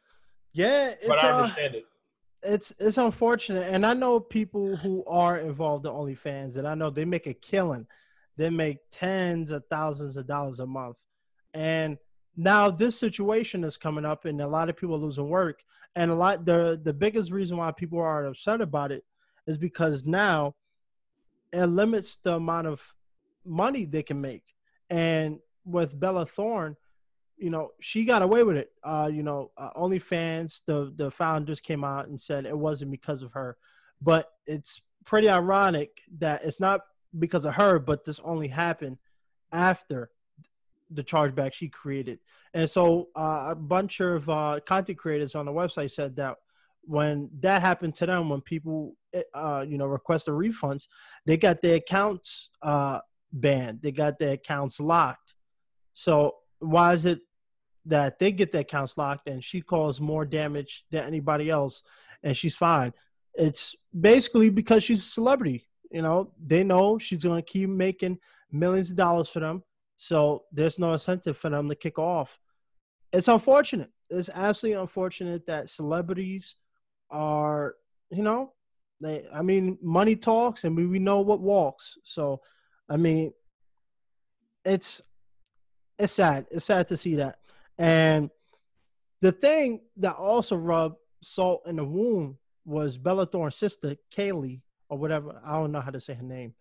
yeah 0.54 0.94
it's 0.98 1.08
But 1.08 1.18
I 1.22 1.28
uh, 1.28 1.50
it. 1.58 1.84
it's 2.42 2.72
it's 2.78 2.96
unfortunate, 2.96 3.70
and 3.70 3.84
I 3.84 3.92
know 3.92 4.18
people 4.18 4.76
who 4.76 5.04
are 5.06 5.36
involved 5.36 5.84
in 5.84 5.92
OnlyFans, 5.92 6.56
and 6.56 6.66
I 6.66 6.74
know 6.74 6.88
they 6.88 7.04
make 7.04 7.26
a 7.26 7.34
killing. 7.34 7.86
They 8.36 8.50
make 8.50 8.78
tens 8.90 9.50
of 9.50 9.64
thousands 9.70 10.16
of 10.16 10.26
dollars 10.26 10.60
a 10.60 10.66
month, 10.66 10.98
and 11.54 11.98
now 12.36 12.70
this 12.70 12.98
situation 12.98 13.64
is 13.64 13.76
coming 13.76 14.04
up, 14.04 14.26
and 14.26 14.40
a 14.40 14.46
lot 14.46 14.68
of 14.68 14.76
people 14.76 14.96
are 14.96 14.98
losing 14.98 15.28
work. 15.28 15.60
And 15.94 16.10
a 16.10 16.14
lot 16.14 16.44
the 16.44 16.78
the 16.82 16.92
biggest 16.92 17.30
reason 17.30 17.56
why 17.56 17.72
people 17.72 17.98
are 17.98 18.26
upset 18.26 18.60
about 18.60 18.92
it 18.92 19.04
is 19.46 19.56
because 19.56 20.04
now 20.04 20.54
it 21.52 21.64
limits 21.66 22.16
the 22.16 22.34
amount 22.34 22.66
of 22.66 22.94
money 23.44 23.86
they 23.86 24.02
can 24.02 24.20
make. 24.20 24.44
And 24.90 25.38
with 25.64 25.98
Bella 25.98 26.26
Thorne, 26.26 26.76
you 27.38 27.50
know, 27.50 27.72
she 27.80 28.04
got 28.04 28.22
away 28.22 28.42
with 28.42 28.56
it. 28.56 28.72
Uh, 28.82 29.08
you 29.10 29.22
know, 29.22 29.52
uh, 29.56 29.70
OnlyFans, 29.76 30.60
the 30.66 30.92
the 30.94 31.10
founders 31.10 31.60
came 31.60 31.84
out 31.84 32.08
and 32.08 32.20
said 32.20 32.44
it 32.44 32.58
wasn't 32.58 32.90
because 32.90 33.22
of 33.22 33.32
her, 33.32 33.56
but 34.02 34.30
it's 34.46 34.82
pretty 35.04 35.30
ironic 35.30 36.02
that 36.18 36.44
it's 36.44 36.60
not 36.60 36.82
because 37.18 37.44
of 37.44 37.54
her, 37.54 37.78
but 37.78 38.04
this 38.04 38.20
only 38.24 38.48
happened 38.48 38.98
after 39.52 40.10
the 40.90 41.04
chargeback 41.04 41.52
she 41.52 41.68
created. 41.68 42.18
And 42.54 42.68
so 42.68 43.08
uh, 43.16 43.48
a 43.50 43.54
bunch 43.54 44.00
of 44.00 44.28
uh, 44.28 44.60
content 44.66 44.98
creators 44.98 45.34
on 45.34 45.46
the 45.46 45.52
website 45.52 45.92
said 45.92 46.16
that 46.16 46.36
when 46.82 47.30
that 47.40 47.62
happened 47.62 47.94
to 47.96 48.06
them, 48.06 48.28
when 48.28 48.40
people, 48.40 48.96
uh, 49.34 49.64
you 49.66 49.76
know, 49.76 49.86
requested 49.86 50.34
refunds, 50.34 50.86
they 51.26 51.36
got 51.36 51.60
their 51.60 51.76
accounts 51.76 52.50
uh, 52.62 53.00
banned. 53.32 53.82
They 53.82 53.90
got 53.90 54.18
their 54.18 54.34
accounts 54.34 54.78
locked. 54.78 55.34
So 55.94 56.36
why 56.60 56.94
is 56.94 57.04
it 57.04 57.20
that 57.86 58.18
they 58.18 58.32
get 58.32 58.52
their 58.52 58.60
accounts 58.62 58.96
locked 58.96 59.28
and 59.28 59.42
she 59.42 59.60
caused 59.60 60.00
more 60.00 60.24
damage 60.24 60.84
than 60.90 61.04
anybody 61.04 61.50
else 61.50 61.82
and 62.22 62.36
she's 62.36 62.56
fine? 62.56 62.92
It's 63.34 63.74
basically 63.98 64.50
because 64.50 64.84
she's 64.84 65.04
a 65.04 65.08
celebrity. 65.08 65.66
You 65.90 66.02
know, 66.02 66.32
they 66.44 66.64
know 66.64 66.98
she's 66.98 67.22
going 67.22 67.42
to 67.42 67.50
keep 67.50 67.68
making 67.68 68.18
millions 68.50 68.90
of 68.90 68.96
dollars 68.96 69.28
for 69.28 69.40
them. 69.40 69.62
So 69.96 70.44
there's 70.52 70.78
no 70.78 70.92
incentive 70.92 71.36
for 71.36 71.48
them 71.50 71.68
to 71.68 71.74
kick 71.74 71.98
off. 71.98 72.38
It's 73.12 73.28
unfortunate. 73.28 73.90
It's 74.10 74.30
absolutely 74.32 74.80
unfortunate 74.80 75.46
that 75.46 75.70
celebrities 75.70 76.54
are, 77.10 77.74
you 78.10 78.22
know, 78.22 78.52
they. 79.00 79.26
I 79.32 79.42
mean, 79.42 79.78
money 79.82 80.16
talks, 80.16 80.64
and 80.64 80.76
we, 80.76 80.86
we 80.86 80.98
know 80.98 81.20
what 81.20 81.40
walks. 81.40 81.98
So, 82.04 82.40
I 82.88 82.96
mean, 82.96 83.32
it's 84.64 85.00
it's 85.98 86.12
sad. 86.12 86.46
It's 86.50 86.64
sad 86.64 86.88
to 86.88 86.96
see 86.96 87.16
that. 87.16 87.38
And 87.78 88.30
the 89.20 89.32
thing 89.32 89.80
that 89.96 90.14
also 90.16 90.56
rubbed 90.56 90.96
salt 91.22 91.62
in 91.66 91.76
the 91.76 91.84
wound 91.84 92.36
was 92.64 92.98
Bella 92.98 93.26
Thorne's 93.26 93.56
sister, 93.56 93.96
Kaili, 94.14 94.60
or 94.88 94.98
whatever. 94.98 95.40
I 95.44 95.52
don't 95.52 95.72
know 95.72 95.80
how 95.80 95.90
to 95.90 96.00
say 96.00 96.14
her 96.14 96.22
name, 96.22 96.54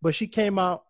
but 0.00 0.14
she 0.14 0.26
came 0.26 0.58
out, 0.58 0.84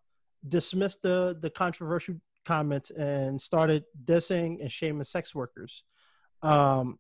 dismissed 0.47 1.03
the 1.03 1.37
the 1.41 1.51
controversial 1.51 2.17
comments, 2.45 2.91
and 2.91 3.41
started 3.41 3.85
dissing 4.05 4.61
and 4.61 4.71
shaming 4.71 5.05
sex 5.05 5.35
workers. 5.35 5.85
Um, 6.43 6.99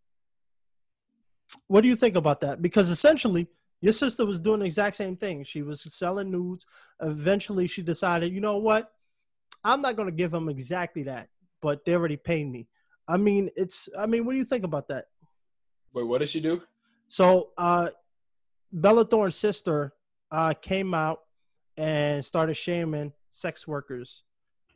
what 1.66 1.82
do 1.82 1.88
you 1.88 1.96
think 1.96 2.16
about 2.16 2.40
that? 2.40 2.62
Because 2.62 2.90
essentially, 2.90 3.48
your 3.80 3.92
sister 3.92 4.24
was 4.24 4.40
doing 4.40 4.60
the 4.60 4.66
exact 4.66 4.96
same 4.96 5.16
thing. 5.16 5.44
She 5.44 5.62
was 5.62 5.82
selling 5.92 6.30
nudes. 6.30 6.66
Eventually, 7.00 7.66
she 7.66 7.82
decided, 7.82 8.32
you 8.32 8.40
know 8.40 8.58
what? 8.58 8.92
I'm 9.64 9.82
not 9.82 9.96
going 9.96 10.08
to 10.08 10.14
give 10.14 10.30
them 10.30 10.48
exactly 10.48 11.04
that, 11.04 11.28
but 11.60 11.84
they 11.84 11.94
already 11.94 12.16
paid 12.16 12.50
me. 12.50 12.68
I 13.08 13.16
mean, 13.16 13.50
it's. 13.56 13.88
I 13.98 14.06
mean, 14.06 14.24
what 14.24 14.32
do 14.32 14.38
you 14.38 14.44
think 14.44 14.64
about 14.64 14.88
that? 14.88 15.06
Wait, 15.92 16.06
what 16.06 16.18
did 16.18 16.28
she 16.28 16.40
do? 16.40 16.62
So, 17.08 17.50
uh, 17.58 17.88
Bella 18.72 19.04
Thorne's 19.04 19.36
sister 19.36 19.92
uh, 20.30 20.54
came 20.54 20.94
out 20.94 21.20
and 21.76 22.24
started 22.24 22.54
shaming 22.54 23.12
sex 23.30 23.66
workers 23.66 24.22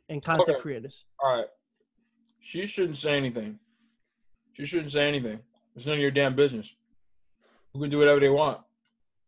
and 0.09 0.23
content 0.23 0.49
okay. 0.49 0.61
creators. 0.61 1.05
All 1.19 1.37
right. 1.37 1.45
She 2.39 2.65
shouldn't 2.65 2.97
say 2.97 3.17
anything. 3.17 3.59
She 4.53 4.65
shouldn't 4.65 4.91
say 4.91 5.07
anything. 5.07 5.39
It's 5.75 5.85
none 5.85 5.95
of 5.95 6.01
your 6.01 6.11
damn 6.11 6.35
business. 6.35 6.73
Who 7.73 7.81
can 7.81 7.89
do 7.89 7.99
whatever 7.99 8.19
they 8.19 8.29
want. 8.29 8.57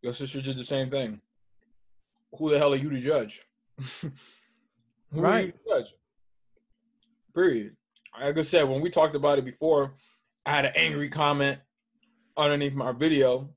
Your 0.02 0.14
sister 0.14 0.42
did 0.42 0.58
the 0.58 0.64
same 0.64 0.90
thing. 0.90 1.20
Who 2.38 2.50
the 2.50 2.58
hell 2.58 2.74
are 2.74 2.78
you 2.78 2.90
to 2.90 3.00
judge? 3.00 3.42
Who 4.02 4.12
right. 5.12 5.34
are 5.34 5.46
you 5.48 5.52
to 5.52 5.58
judge? 5.68 5.94
Period. 7.36 7.76
Like 8.20 8.38
I 8.38 8.42
said, 8.42 8.64
when 8.64 8.82
we 8.82 8.90
talked 8.90 9.16
about 9.16 9.40
it 9.40 9.46
before, 9.46 9.94
I 10.46 10.52
had 10.52 10.66
an 10.66 10.74
angry 10.76 11.10
comment 11.10 11.60
underneath 12.38 12.74
my 12.74 12.92
video 12.92 13.50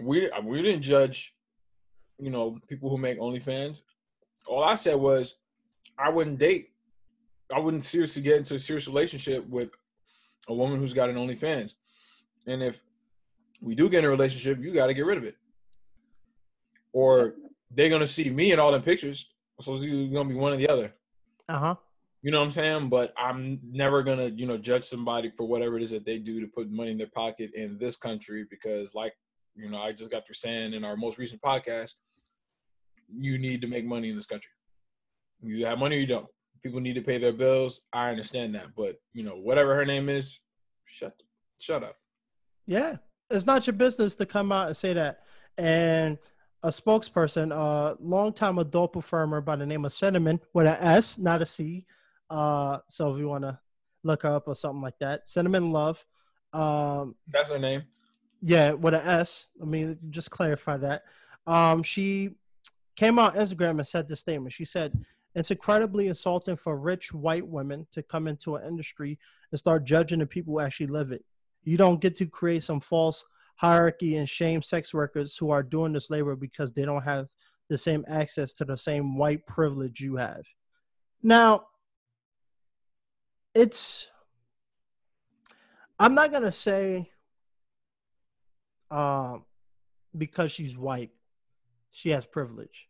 we 0.00 0.30
we 0.44 0.62
didn't 0.62 0.82
judge, 0.82 1.34
you 2.18 2.30
know, 2.30 2.58
people 2.68 2.90
who 2.90 2.98
make 2.98 3.18
OnlyFans. 3.18 3.82
All 4.46 4.64
I 4.64 4.74
said 4.74 4.96
was, 4.96 5.38
I 5.98 6.08
wouldn't 6.08 6.38
date. 6.38 6.70
I 7.54 7.58
wouldn't 7.58 7.84
seriously 7.84 8.22
get 8.22 8.36
into 8.36 8.54
a 8.54 8.58
serious 8.58 8.86
relationship 8.86 9.46
with 9.48 9.70
a 10.48 10.54
woman 10.54 10.78
who's 10.78 10.94
got 10.94 11.10
an 11.10 11.16
OnlyFans. 11.16 11.74
And 12.46 12.62
if 12.62 12.82
we 13.60 13.74
do 13.74 13.88
get 13.88 14.00
in 14.00 14.04
a 14.04 14.10
relationship, 14.10 14.62
you 14.62 14.72
got 14.72 14.86
to 14.86 14.94
get 14.94 15.06
rid 15.06 15.18
of 15.18 15.24
it, 15.24 15.36
or 16.92 17.34
they're 17.70 17.90
gonna 17.90 18.06
see 18.06 18.30
me 18.30 18.52
in 18.52 18.58
all 18.58 18.72
the 18.72 18.80
pictures. 18.80 19.30
So 19.60 19.74
it's 19.74 19.84
gonna 19.84 20.28
be 20.28 20.34
one 20.34 20.52
or 20.52 20.56
the 20.56 20.68
other. 20.68 20.94
Uh 21.48 21.58
huh. 21.58 21.74
You 22.22 22.30
know 22.30 22.40
what 22.40 22.46
I'm 22.46 22.52
saying? 22.52 22.88
But 22.88 23.12
I'm 23.16 23.60
never 23.70 24.02
gonna, 24.02 24.26
you 24.26 24.46
know, 24.46 24.56
judge 24.58 24.84
somebody 24.84 25.30
for 25.36 25.46
whatever 25.46 25.76
it 25.76 25.82
is 25.82 25.90
that 25.90 26.04
they 26.04 26.18
do 26.18 26.40
to 26.40 26.46
put 26.46 26.70
money 26.70 26.90
in 26.90 26.98
their 26.98 27.08
pocket 27.08 27.52
in 27.54 27.78
this 27.78 27.96
country 27.96 28.46
because, 28.48 28.94
like 28.94 29.14
you 29.58 29.68
know, 29.68 29.78
I 29.78 29.92
just 29.92 30.10
got 30.10 30.24
through 30.24 30.34
saying 30.34 30.72
in 30.72 30.84
our 30.84 30.96
most 30.96 31.18
recent 31.18 31.42
podcast, 31.42 31.94
you 33.12 33.38
need 33.38 33.60
to 33.62 33.66
make 33.66 33.84
money 33.84 34.10
in 34.10 34.16
this 34.16 34.26
country. 34.26 34.50
You 35.42 35.66
have 35.66 35.78
money 35.78 35.96
or 35.96 35.98
you 35.98 36.06
don't. 36.06 36.26
People 36.62 36.80
need 36.80 36.94
to 36.94 37.02
pay 37.02 37.18
their 37.18 37.32
bills. 37.32 37.82
I 37.92 38.10
understand 38.10 38.54
that, 38.54 38.68
but 38.76 38.96
you 39.12 39.24
know, 39.24 39.36
whatever 39.36 39.74
her 39.74 39.84
name 39.84 40.08
is, 40.08 40.40
shut 40.84 41.14
shut 41.58 41.82
up. 41.82 41.96
Yeah, 42.66 42.96
it's 43.30 43.46
not 43.46 43.66
your 43.66 43.74
business 43.74 44.14
to 44.16 44.26
come 44.26 44.52
out 44.52 44.68
and 44.68 44.76
say 44.76 44.92
that. 44.92 45.20
And 45.56 46.18
a 46.62 46.68
spokesperson, 46.68 47.52
a 47.52 47.96
longtime 48.00 48.58
adult 48.58 48.92
performer 48.92 49.40
by 49.40 49.56
the 49.56 49.66
name 49.66 49.84
of 49.84 49.92
Cinnamon 49.92 50.40
with 50.52 50.66
an 50.66 50.76
S, 50.80 51.18
not 51.18 51.42
a 51.42 51.46
C. 51.46 51.86
Uh, 52.30 52.78
so 52.88 53.12
if 53.12 53.18
you 53.18 53.28
want 53.28 53.44
to 53.44 53.58
look 54.02 54.22
her 54.22 54.34
up 54.34 54.48
or 54.48 54.54
something 54.54 54.82
like 54.82 54.98
that, 55.00 55.28
Cinnamon 55.28 55.72
Love. 55.72 56.04
Um, 56.52 57.14
That's 57.28 57.50
her 57.50 57.58
name. 57.58 57.84
Yeah, 58.40 58.72
with 58.72 58.94
an 58.94 59.06
S. 59.06 59.48
Let 59.58 59.68
me 59.68 59.96
just 60.10 60.30
clarify 60.30 60.76
that. 60.78 61.02
Um, 61.46 61.82
she 61.82 62.30
came 62.96 63.18
out 63.18 63.34
Instagram 63.34 63.78
and 63.78 63.86
said 63.86 64.08
this 64.08 64.20
statement. 64.20 64.52
She 64.52 64.64
said, 64.64 64.92
It's 65.34 65.50
incredibly 65.50 66.08
insulting 66.08 66.56
for 66.56 66.78
rich 66.78 67.12
white 67.12 67.46
women 67.46 67.86
to 67.92 68.02
come 68.02 68.28
into 68.28 68.56
an 68.56 68.66
industry 68.66 69.18
and 69.50 69.58
start 69.58 69.84
judging 69.84 70.20
the 70.20 70.26
people 70.26 70.54
who 70.54 70.60
actually 70.60 70.86
live 70.86 71.12
it. 71.12 71.24
You 71.64 71.76
don't 71.76 72.00
get 72.00 72.16
to 72.16 72.26
create 72.26 72.62
some 72.62 72.80
false 72.80 73.24
hierarchy 73.56 74.16
and 74.16 74.28
shame 74.28 74.62
sex 74.62 74.94
workers 74.94 75.36
who 75.36 75.50
are 75.50 75.62
doing 75.62 75.92
this 75.92 76.10
labor 76.10 76.36
because 76.36 76.72
they 76.72 76.84
don't 76.84 77.02
have 77.02 77.26
the 77.68 77.76
same 77.76 78.04
access 78.08 78.52
to 78.54 78.64
the 78.64 78.78
same 78.78 79.16
white 79.16 79.46
privilege 79.46 80.00
you 80.00 80.16
have. 80.16 80.42
Now, 81.22 81.66
it's, 83.54 84.06
I'm 85.98 86.14
not 86.14 86.30
going 86.30 86.44
to 86.44 86.52
say 86.52 87.10
uh, 88.90 89.38
because 90.16 90.52
she's 90.52 90.76
white, 90.76 91.10
she 91.90 92.10
has 92.10 92.24
privilege. 92.24 92.88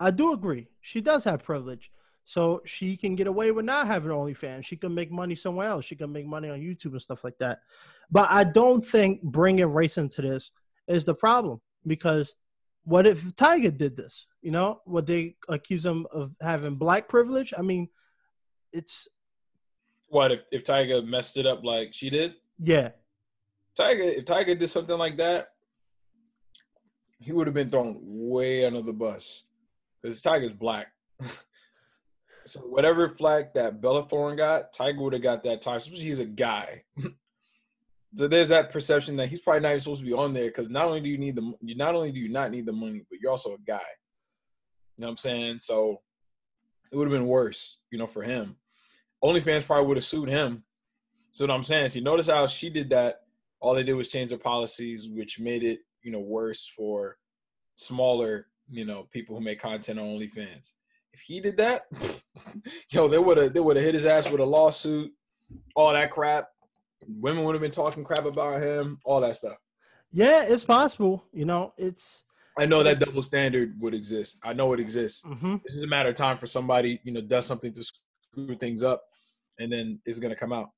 I 0.00 0.10
do 0.10 0.32
agree. 0.32 0.68
She 0.80 1.00
does 1.00 1.24
have 1.24 1.42
privilege. 1.42 1.90
So 2.24 2.62
she 2.64 2.96
can 2.96 3.16
get 3.16 3.26
away 3.26 3.50
with 3.50 3.66
not 3.66 3.86
having 3.86 4.10
OnlyFans. 4.10 4.64
She 4.64 4.76
can 4.76 4.94
make 4.94 5.10
money 5.10 5.34
somewhere 5.34 5.68
else. 5.68 5.84
She 5.84 5.94
can 5.94 6.10
make 6.10 6.26
money 6.26 6.48
on 6.48 6.58
YouTube 6.58 6.92
and 6.92 7.02
stuff 7.02 7.22
like 7.22 7.36
that. 7.38 7.60
But 8.10 8.30
I 8.30 8.44
don't 8.44 8.84
think 8.84 9.22
bringing 9.22 9.66
race 9.66 9.98
into 9.98 10.22
this 10.22 10.50
is 10.88 11.04
the 11.04 11.14
problem 11.14 11.60
because 11.86 12.34
what 12.84 13.06
if 13.06 13.22
Tyga 13.36 13.76
did 13.76 13.96
this? 13.96 14.26
You 14.42 14.50
know, 14.50 14.80
would 14.86 15.06
they 15.06 15.36
accuse 15.48 15.84
him 15.84 16.06
of 16.12 16.32
having 16.40 16.76
black 16.76 17.08
privilege? 17.08 17.52
I 17.56 17.62
mean, 17.62 17.88
it's 18.72 19.08
what 20.08 20.32
if 20.32 20.44
if 20.52 20.64
Tyga 20.64 21.04
messed 21.06 21.36
it 21.36 21.46
up 21.46 21.64
like 21.64 21.92
she 21.92 22.10
did? 22.10 22.34
Yeah, 22.62 22.90
Tyga, 23.78 24.18
if 24.18 24.24
Tyga 24.24 24.58
did 24.58 24.68
something 24.68 24.98
like 24.98 25.16
that, 25.16 25.48
he 27.18 27.32
would 27.32 27.46
have 27.46 27.54
been 27.54 27.70
thrown 27.70 27.98
way 28.00 28.64
under 28.64 28.82
the 28.82 28.92
bus 28.92 29.44
because 30.02 30.20
Tyga's 30.20 30.52
black. 30.52 30.88
so 32.44 32.60
whatever 32.60 33.08
flag 33.08 33.46
that 33.54 33.80
Bella 33.80 34.04
Thorne 34.04 34.36
got, 34.36 34.72
Tyga 34.72 34.98
would 34.98 35.14
have 35.14 35.22
got 35.22 35.42
that 35.44 35.62
time. 35.62 35.78
Especially 35.78 36.04
He's 36.04 36.18
a 36.18 36.24
guy. 36.24 36.82
so 38.14 38.28
there's 38.28 38.48
that 38.48 38.70
perception 38.70 39.16
that 39.16 39.28
he's 39.28 39.40
probably 39.40 39.60
not 39.60 39.70
even 39.70 39.80
supposed 39.80 40.02
to 40.02 40.06
be 40.06 40.12
on 40.12 40.34
there 40.34 40.46
because 40.46 40.68
not 40.68 40.86
only 40.86 41.00
do 41.00 41.08
you 41.08 41.18
need 41.18 41.36
the 41.36 41.54
you 41.62 41.76
not 41.76 41.94
only 41.94 42.12
do 42.12 42.20
you 42.20 42.28
not 42.28 42.50
need 42.50 42.66
the 42.66 42.72
money, 42.72 43.02
but 43.10 43.18
you're 43.20 43.30
also 43.30 43.54
a 43.54 43.58
guy. 43.66 43.80
You 44.96 45.02
know 45.02 45.08
what 45.08 45.12
I'm 45.12 45.16
saying? 45.16 45.58
So 45.58 46.02
it 46.92 46.96
would 46.96 47.08
have 47.10 47.18
been 47.18 47.26
worse, 47.26 47.78
you 47.90 47.98
know, 47.98 48.06
for 48.06 48.22
him. 48.22 48.56
OnlyFans 49.22 49.64
probably 49.64 49.86
would 49.86 49.96
have 49.96 50.04
sued 50.04 50.28
him. 50.28 50.62
So 51.32 51.44
what 51.44 51.52
I'm 51.54 51.64
saying 51.64 51.86
is, 51.86 51.96
you 51.96 52.02
notice 52.02 52.28
how 52.28 52.46
she 52.46 52.70
did 52.70 52.90
that 52.90 53.23
all 53.64 53.74
they 53.74 53.82
did 53.82 53.94
was 53.94 54.08
change 54.08 54.28
their 54.28 54.36
policies, 54.38 55.08
which 55.08 55.40
made 55.40 55.62
it, 55.64 55.78
you 56.02 56.12
know, 56.12 56.20
worse 56.20 56.66
for 56.76 57.16
smaller, 57.76 58.48
you 58.68 58.84
know, 58.84 59.08
people 59.10 59.34
who 59.34 59.42
make 59.42 59.58
content 59.58 59.98
on 59.98 60.04
OnlyFans. 60.04 60.72
if 61.14 61.20
he 61.20 61.40
did 61.40 61.56
that, 61.56 61.86
yo, 62.90 63.08
they 63.08 63.16
would 63.16 63.38
have 63.38 63.54
they 63.54 63.60
would 63.60 63.76
have 63.76 63.84
hit 63.84 63.94
his 63.94 64.04
ass 64.04 64.30
with 64.30 64.42
a 64.42 64.44
lawsuit, 64.44 65.10
all 65.74 65.94
that 65.94 66.10
crap. 66.10 66.48
Women 67.08 67.42
would 67.44 67.54
have 67.54 67.62
been 67.62 67.70
talking 67.70 68.04
crap 68.04 68.26
about 68.26 68.60
him, 68.62 68.98
all 69.02 69.22
that 69.22 69.36
stuff. 69.36 69.56
Yeah, 70.12 70.42
it's 70.44 70.62
possible. 70.64 71.24
You 71.32 71.46
know, 71.46 71.72
it's. 71.78 72.24
I 72.58 72.66
know 72.66 72.82
that 72.82 73.00
double 73.00 73.22
standard 73.22 73.80
would 73.80 73.94
exist. 73.94 74.38
I 74.44 74.52
know 74.52 74.74
it 74.74 74.78
exists. 74.80 75.22
mhm. 75.24 75.60
It's 75.64 75.72
just 75.74 75.84
a 75.84 75.88
matter 75.88 76.10
of 76.10 76.16
time 76.16 76.36
for 76.36 76.46
somebody, 76.46 77.00
you 77.02 77.12
know, 77.12 77.22
does 77.22 77.46
something 77.46 77.72
to 77.72 77.82
screw 77.82 78.56
things 78.56 78.82
up, 78.82 79.02
and 79.58 79.72
then 79.72 80.00
it's 80.04 80.18
gonna 80.18 80.36
come 80.36 80.52
out. 80.52 80.68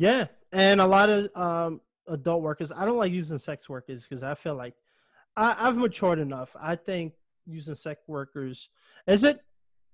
Yeah, 0.00 0.28
and 0.50 0.80
a 0.80 0.86
lot 0.86 1.10
of 1.10 1.28
um, 1.36 1.82
adult 2.08 2.40
workers. 2.40 2.72
I 2.74 2.86
don't 2.86 2.96
like 2.96 3.12
using 3.12 3.38
sex 3.38 3.68
workers 3.68 4.06
because 4.08 4.22
I 4.22 4.34
feel 4.34 4.54
like 4.54 4.72
I, 5.36 5.54
I've 5.58 5.76
matured 5.76 6.18
enough. 6.18 6.56
I 6.58 6.76
think 6.76 7.12
using 7.46 7.74
sex 7.74 8.00
workers 8.06 8.70
is 9.06 9.24
it 9.24 9.40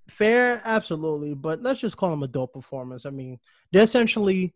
fair? 0.09 0.63
Absolutely, 0.65 1.35
but 1.35 1.61
let's 1.61 1.81
just 1.81 1.97
call 1.97 2.11
them 2.11 2.23
adult 2.23 2.53
performers. 2.53 3.05
I 3.05 3.11
mean, 3.11 3.41
they're 3.73 3.83
essentially 3.83 4.55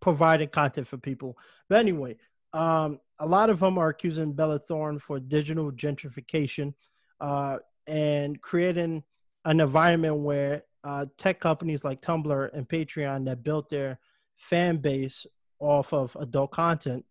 providing 0.00 0.48
content 0.48 0.88
for 0.88 0.96
people. 0.96 1.36
But 1.68 1.80
anyway, 1.80 2.16
um, 2.54 2.98
a 3.18 3.26
lot 3.26 3.50
of 3.50 3.60
them 3.60 3.76
are 3.76 3.90
accusing 3.90 4.32
Bella 4.32 4.58
Thorne 4.58 4.98
for 4.98 5.20
digital 5.20 5.70
gentrification 5.70 6.72
uh, 7.20 7.58
and 7.86 8.40
creating 8.40 9.02
an 9.44 9.60
environment 9.60 10.16
where 10.16 10.64
uh, 10.82 11.04
tech 11.18 11.40
companies 11.40 11.84
like 11.84 12.00
Tumblr 12.00 12.50
and 12.54 12.66
Patreon 12.66 13.26
that 13.26 13.44
built 13.44 13.68
their 13.68 13.98
fan 14.36 14.78
base 14.78 15.26
off 15.58 15.92
of 15.92 16.16
adult 16.20 16.50
content 16.50 17.04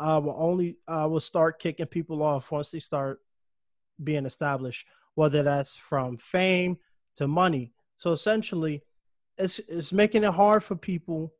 uh, 0.00 0.20
will 0.22 0.36
only 0.38 0.76
uh, 0.88 1.08
will 1.10 1.20
start 1.20 1.58
kicking 1.58 1.86
people 1.86 2.22
off 2.22 2.50
once 2.50 2.70
they 2.70 2.78
start 2.78 3.20
being 4.02 4.26
established, 4.26 4.86
whether 5.14 5.42
that's 5.42 5.76
from 5.76 6.18
fame 6.18 6.76
to 7.16 7.28
money. 7.28 7.72
So 7.96 8.12
essentially, 8.12 8.82
it's 9.38 9.60
it's 9.68 9.92
making 9.92 10.24
it 10.24 10.32
hard 10.32 10.64
for 10.64 10.76
people 10.76 11.32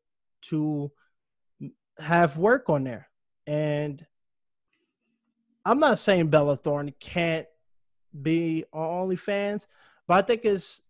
to 0.49 0.93
have 1.99 2.37
work 2.37 2.69
on 2.69 2.85
there. 2.85 3.09
And 3.47 4.05
I'm 5.65 5.79
not 5.79 5.99
saying 5.99 6.29
Bella 6.29 6.57
Thorne 6.57 6.95
can't 7.01 7.47
be 8.21 8.65
on 8.73 9.09
OnlyFans, 9.09 9.67
but 10.07 10.15
I 10.15 10.23
think 10.23 10.45
it's 10.45 10.83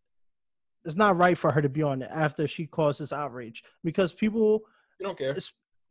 it's 0.85 0.97
not 0.97 1.17
right 1.17 1.37
for 1.39 1.51
her 1.51 1.63
to 1.63 1.69
be 1.69 1.83
on 1.83 2.03
it 2.03 2.11
after 2.13 2.47
she 2.47 2.67
caused 2.67 3.01
this 3.01 3.13
outrage 3.13 3.63
because 3.83 4.13
people 4.13 4.63
You 5.01 5.07
don't 5.07 5.19
care. 5.19 5.37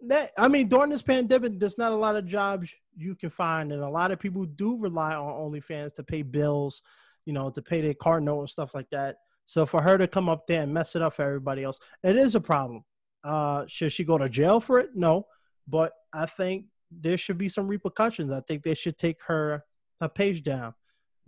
that 0.08 0.32
I 0.38 0.48
mean 0.48 0.68
during 0.68 0.90
this 0.90 1.02
pandemic, 1.02 1.60
there's 1.60 1.78
not 1.78 1.92
a 1.92 1.96
lot 1.96 2.16
of 2.16 2.26
jobs 2.28 2.70
you 2.96 3.16
can 3.16 3.30
find, 3.30 3.72
and 3.72 3.82
a 3.82 3.90
lot 3.90 4.12
of 4.12 4.20
people 4.20 4.46
do 4.46 4.78
rely 4.78 5.16
on 5.16 5.52
OnlyFans 5.52 5.96
to 5.96 6.04
pay 6.04 6.22
bills, 6.22 6.82
you 7.26 7.34
know, 7.34 7.50
to 7.50 7.62
pay 7.62 7.82
their 7.82 7.94
car 7.96 8.22
note 8.22 8.40
and 8.42 8.50
stuff 8.50 8.76
like 8.76 8.90
that. 8.92 9.18
So 9.46 9.66
for 9.66 9.82
her 9.82 9.98
to 9.98 10.08
come 10.08 10.30
up 10.30 10.48
there 10.48 10.62
and 10.62 10.74
mess 10.74 10.96
it 10.96 11.02
up 11.02 11.16
for 11.16 11.24
everybody 11.24 11.64
else, 11.64 11.80
it 12.04 12.16
is 12.16 12.36
a 12.36 12.40
problem. 12.42 12.84
Uh, 13.24 13.66
should 13.68 13.92
she 13.92 14.04
go 14.04 14.18
to 14.18 14.30
jail 14.30 14.60
for 14.60 14.80
it? 14.80 14.90
No, 14.96 15.26
but 15.68 15.94
I 16.14 16.26
think 16.26 16.66
there 16.92 17.18
should 17.18 17.38
be 17.38 17.50
some 17.50 17.68
repercussions. 17.68 18.32
I 18.32 18.42
think 18.42 18.64
they 18.64 18.74
should 18.76 18.98
take 18.98 19.22
her 19.24 19.64
her 20.00 20.10
page 20.10 20.44
down 20.44 20.74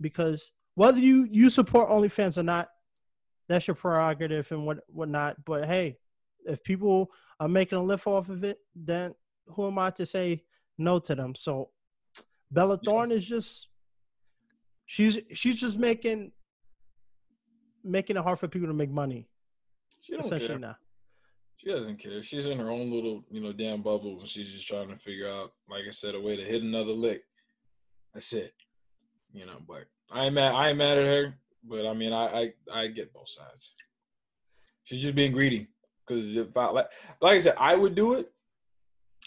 because 0.00 0.50
whether 0.74 0.98
you 0.98 1.26
you 1.30 1.50
support 1.50 1.88
OnlyFans 1.88 2.36
or 2.38 2.42
not, 2.42 2.68
that's 3.48 3.66
your 3.66 3.74
prerogative 3.74 4.50
and 4.50 4.66
what 4.66 4.78
whatnot. 4.88 5.44
But 5.44 5.66
hey, 5.66 5.98
if 6.44 6.62
people 6.62 7.10
are 7.40 7.48
making 7.48 7.78
a 7.78 7.82
lift 7.82 8.06
off 8.06 8.28
of 8.28 8.44
it, 8.44 8.58
then 8.74 9.14
who 9.48 9.66
am 9.66 9.78
I 9.78 9.90
to 9.90 10.06
say 10.06 10.44
no 10.78 10.98
to 11.00 11.14
them? 11.14 11.34
So 11.34 11.70
Bella. 12.50 12.78
Thorne 12.84 13.12
is 13.12 13.24
just 13.24 13.68
she's 14.84 15.18
she's 15.34 15.60
just 15.60 15.78
making 15.78 16.32
making 17.84 18.16
it 18.16 18.22
hard 18.22 18.38
for 18.38 18.48
people 18.48 18.68
to 18.68 18.74
make 18.74 18.90
money. 18.90 19.28
She 20.00 20.16
don't 20.16 20.28
care. 20.28 20.58
now. 20.58 20.76
She 21.56 21.70
doesn't 21.70 21.98
care. 21.98 22.22
She's 22.22 22.46
in 22.46 22.58
her 22.58 22.70
own 22.70 22.92
little, 22.92 23.24
you 23.30 23.40
know, 23.40 23.52
damn 23.52 23.82
bubble, 23.82 24.20
and 24.20 24.28
she's 24.28 24.52
just 24.52 24.68
trying 24.68 24.88
to 24.88 24.96
figure 24.96 25.28
out, 25.28 25.52
like 25.68 25.84
I 25.86 25.90
said, 25.90 26.14
a 26.14 26.20
way 26.20 26.36
to 26.36 26.44
hit 26.44 26.62
another 26.62 26.92
lick. 26.92 27.22
That's 28.14 28.32
it. 28.32 28.52
You 29.32 29.46
know, 29.46 29.58
but 29.66 29.84
I 30.12 30.26
ain't 30.26 30.34
mad. 30.34 30.54
I 30.54 30.68
ain't 30.68 30.78
mad 30.78 30.98
at 30.98 31.06
her, 31.06 31.34
but 31.68 31.86
I 31.86 31.94
mean, 31.94 32.12
I 32.12 32.52
I, 32.72 32.80
I 32.80 32.86
get 32.88 33.12
both 33.12 33.28
sides. 33.28 33.72
She's 34.84 35.00
just 35.00 35.14
being 35.14 35.32
greedy 35.32 35.68
because 36.06 36.36
if 36.36 36.56
I 36.56 36.66
like, 36.66 36.86
like 37.20 37.34
I 37.34 37.38
said, 37.38 37.54
I 37.58 37.74
would 37.74 37.94
do 37.94 38.14
it, 38.14 38.32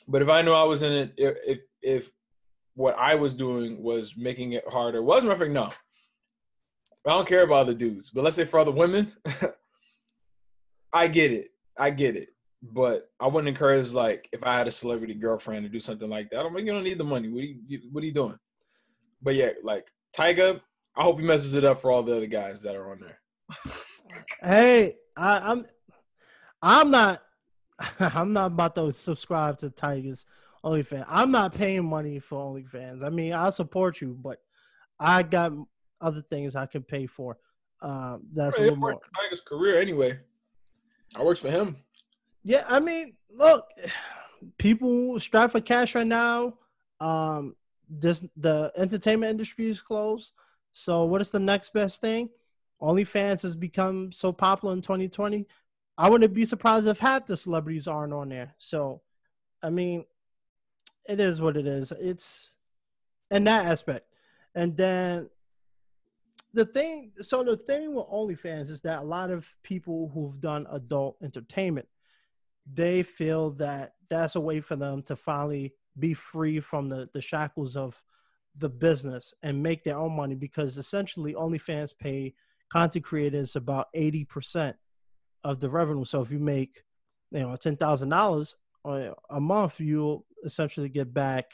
but 0.08 0.22
if 0.22 0.30
I 0.30 0.42
knew 0.42 0.54
I 0.54 0.64
was 0.64 0.84
in 0.84 0.94
it, 0.94 1.14
if 1.18 1.60
if, 1.82 2.12
what 2.76 2.98
I 2.98 3.16
was 3.16 3.34
doing 3.34 3.82
was 3.84 4.16
making 4.16 4.54
it 4.54 4.64
harder, 4.70 5.04
well, 5.04 5.18
as 5.18 5.24
a 5.24 5.28
matter 5.28 5.34
of 5.34 5.40
fact, 5.40 5.52
no. 5.52 5.70
I 7.06 7.14
don't 7.14 7.28
care 7.28 7.44
about 7.44 7.68
the 7.68 7.74
dudes, 7.74 8.10
but 8.10 8.24
let's 8.24 8.36
say 8.36 8.46
for 8.46 8.60
other 8.60 8.72
women, 8.72 9.12
I 10.94 11.08
get 11.08 11.32
it. 11.32 11.50
I 11.78 11.90
get 11.90 12.16
it. 12.16 12.30
But 12.62 13.10
I 13.20 13.28
wouldn't 13.28 13.48
encourage 13.48 13.94
like 13.94 14.28
if 14.34 14.44
I 14.44 14.58
had 14.58 14.68
a 14.68 14.72
celebrity 14.72 15.14
girlfriend 15.14 15.64
to 15.64 15.70
do 15.70 15.80
something 15.80 16.10
like 16.10 16.30
that. 16.30 16.46
I'm 16.46 16.54
like, 16.54 16.66
you 16.66 16.74
don't 16.74 16.84
need 16.84 16.98
the 16.98 17.06
money. 17.06 17.30
What 17.30 17.40
are 17.40 17.48
you, 17.48 17.60
you 17.68 17.80
what 17.92 18.04
are 18.04 18.08
you 18.08 18.14
doing? 18.14 18.38
But 19.22 19.36
yeah, 19.36 19.52
like 19.64 19.88
Tyga, 20.16 20.60
I 20.96 21.04
hope 21.04 21.20
he 21.20 21.26
messes 21.26 21.56
it 21.56 21.64
up 21.64 21.82
for 21.82 21.92
all 21.92 22.04
the 22.04 22.16
other 22.16 22.28
guys 22.28 22.62
that 22.64 22.76
are 22.76 22.92
on 22.92 23.00
there. 23.00 23.20
Hey, 24.42 24.96
I, 25.16 25.38
I'm 25.52 25.66
I'm 26.62 26.92
not 26.92 27.22
I'm 28.00 28.34
not 28.34 28.48
about 28.48 28.76
to 28.76 28.92
subscribe 28.92 29.60
to 29.60 29.70
Tyga's 29.70 30.26
OnlyFans. 30.64 31.06
I'm 31.08 31.32
not 31.32 31.56
paying 31.56 31.86
money 31.86 32.20
for 32.20 32.54
OnlyFans. 32.54 33.04
I 33.04 33.10
mean, 33.10 33.34
I 33.34 33.50
support 33.52 34.02
you, 34.02 34.18
but 34.22 34.40
I 35.00 35.24
got 35.24 35.54
other 36.02 36.22
things 36.22 36.56
I 36.56 36.66
can 36.66 36.84
pay 36.84 37.08
for. 37.08 37.38
Um, 37.82 38.24
that's 38.34 38.58
a 38.58 38.62
It 38.62 38.64
little 38.64 38.78
more. 38.78 39.00
Tyga's 39.18 39.42
career 39.42 39.82
anyway. 39.82 40.20
That 41.16 41.26
works 41.26 41.40
for 41.40 41.50
him. 41.50 41.78
Yeah, 42.44 42.66
I 42.68 42.80
mean, 42.80 43.14
look, 43.32 43.68
people 44.58 45.20
strive 45.20 45.52
for 45.52 45.62
cash 45.62 45.96
right 45.96 46.06
now. 46.06 46.56
Um, 47.00 47.56
this 47.90 48.24
the 48.38 48.72
entertainment 48.76 49.32
industry 49.32 49.70
is 49.70 49.82
closed. 49.82 50.34
So 50.74 51.04
what 51.06 51.22
is 51.22 51.32
the 51.32 51.40
next 51.40 51.74
best 51.74 52.02
thing? 52.02 52.30
OnlyFans 52.82 53.42
has 53.42 53.56
become 53.56 54.12
so 54.12 54.32
popular 54.32 54.74
in 54.74 54.82
2020. 54.82 55.46
I 55.98 56.10
wouldn't 56.10 56.34
be 56.34 56.46
surprised 56.46 56.88
if 56.88 57.00
half 57.00 57.26
the 57.26 57.36
celebrities 57.36 57.88
aren't 57.88 58.14
on 58.14 58.30
there. 58.30 58.56
So, 58.58 59.02
I 59.62 59.70
mean, 59.70 60.06
it 61.08 61.20
is 61.20 61.42
what 61.42 61.58
it 61.58 61.68
is. 61.68 61.92
It's 61.92 62.54
in 63.30 63.44
that 63.46 63.66
aspect. 63.66 64.08
And 64.56 64.78
then 64.78 65.30
the 66.54 66.66
thing, 66.66 67.12
so 67.22 67.44
the 67.44 67.58
thing 67.58 67.94
with 67.94 68.08
OnlyFans 68.08 68.70
is 68.70 68.82
that 68.82 69.00
a 69.00 69.06
lot 69.06 69.30
of 69.30 69.46
people 69.62 70.10
who've 70.14 70.40
done 70.40 70.68
adult 70.72 71.18
entertainment, 71.22 71.88
they 72.72 73.04
feel 73.04 73.52
that 73.52 73.96
that's 74.10 74.36
a 74.36 74.40
way 74.40 74.62
for 74.62 74.76
them 74.76 75.04
to 75.04 75.16
finally 75.16 75.74
be 75.98 76.14
free 76.14 76.60
from 76.60 76.90
the, 76.90 77.10
the 77.14 77.22
shackles 77.22 77.76
of 77.76 78.02
the 78.58 78.70
business 78.70 79.34
and 79.42 79.64
make 79.64 79.84
their 79.84 79.98
own 79.98 80.16
money 80.16 80.36
because 80.36 80.78
essentially 80.78 81.34
OnlyFans 81.34 81.94
pay 81.98 82.34
content 82.72 83.06
creators 83.06 83.56
about 83.56 83.88
80% 83.96 84.76
of 85.44 85.60
the 85.60 85.70
revenue. 85.70 86.06
So 86.06 86.22
if 86.22 86.32
you 86.32 86.40
make, 86.40 86.84
you 87.32 87.40
know, 87.40 87.50
$10,000 87.50 88.54
a 89.30 89.40
month, 89.40 89.80
you'll 89.80 90.26
essentially 90.44 90.90
get 90.90 91.14
back, 91.14 91.54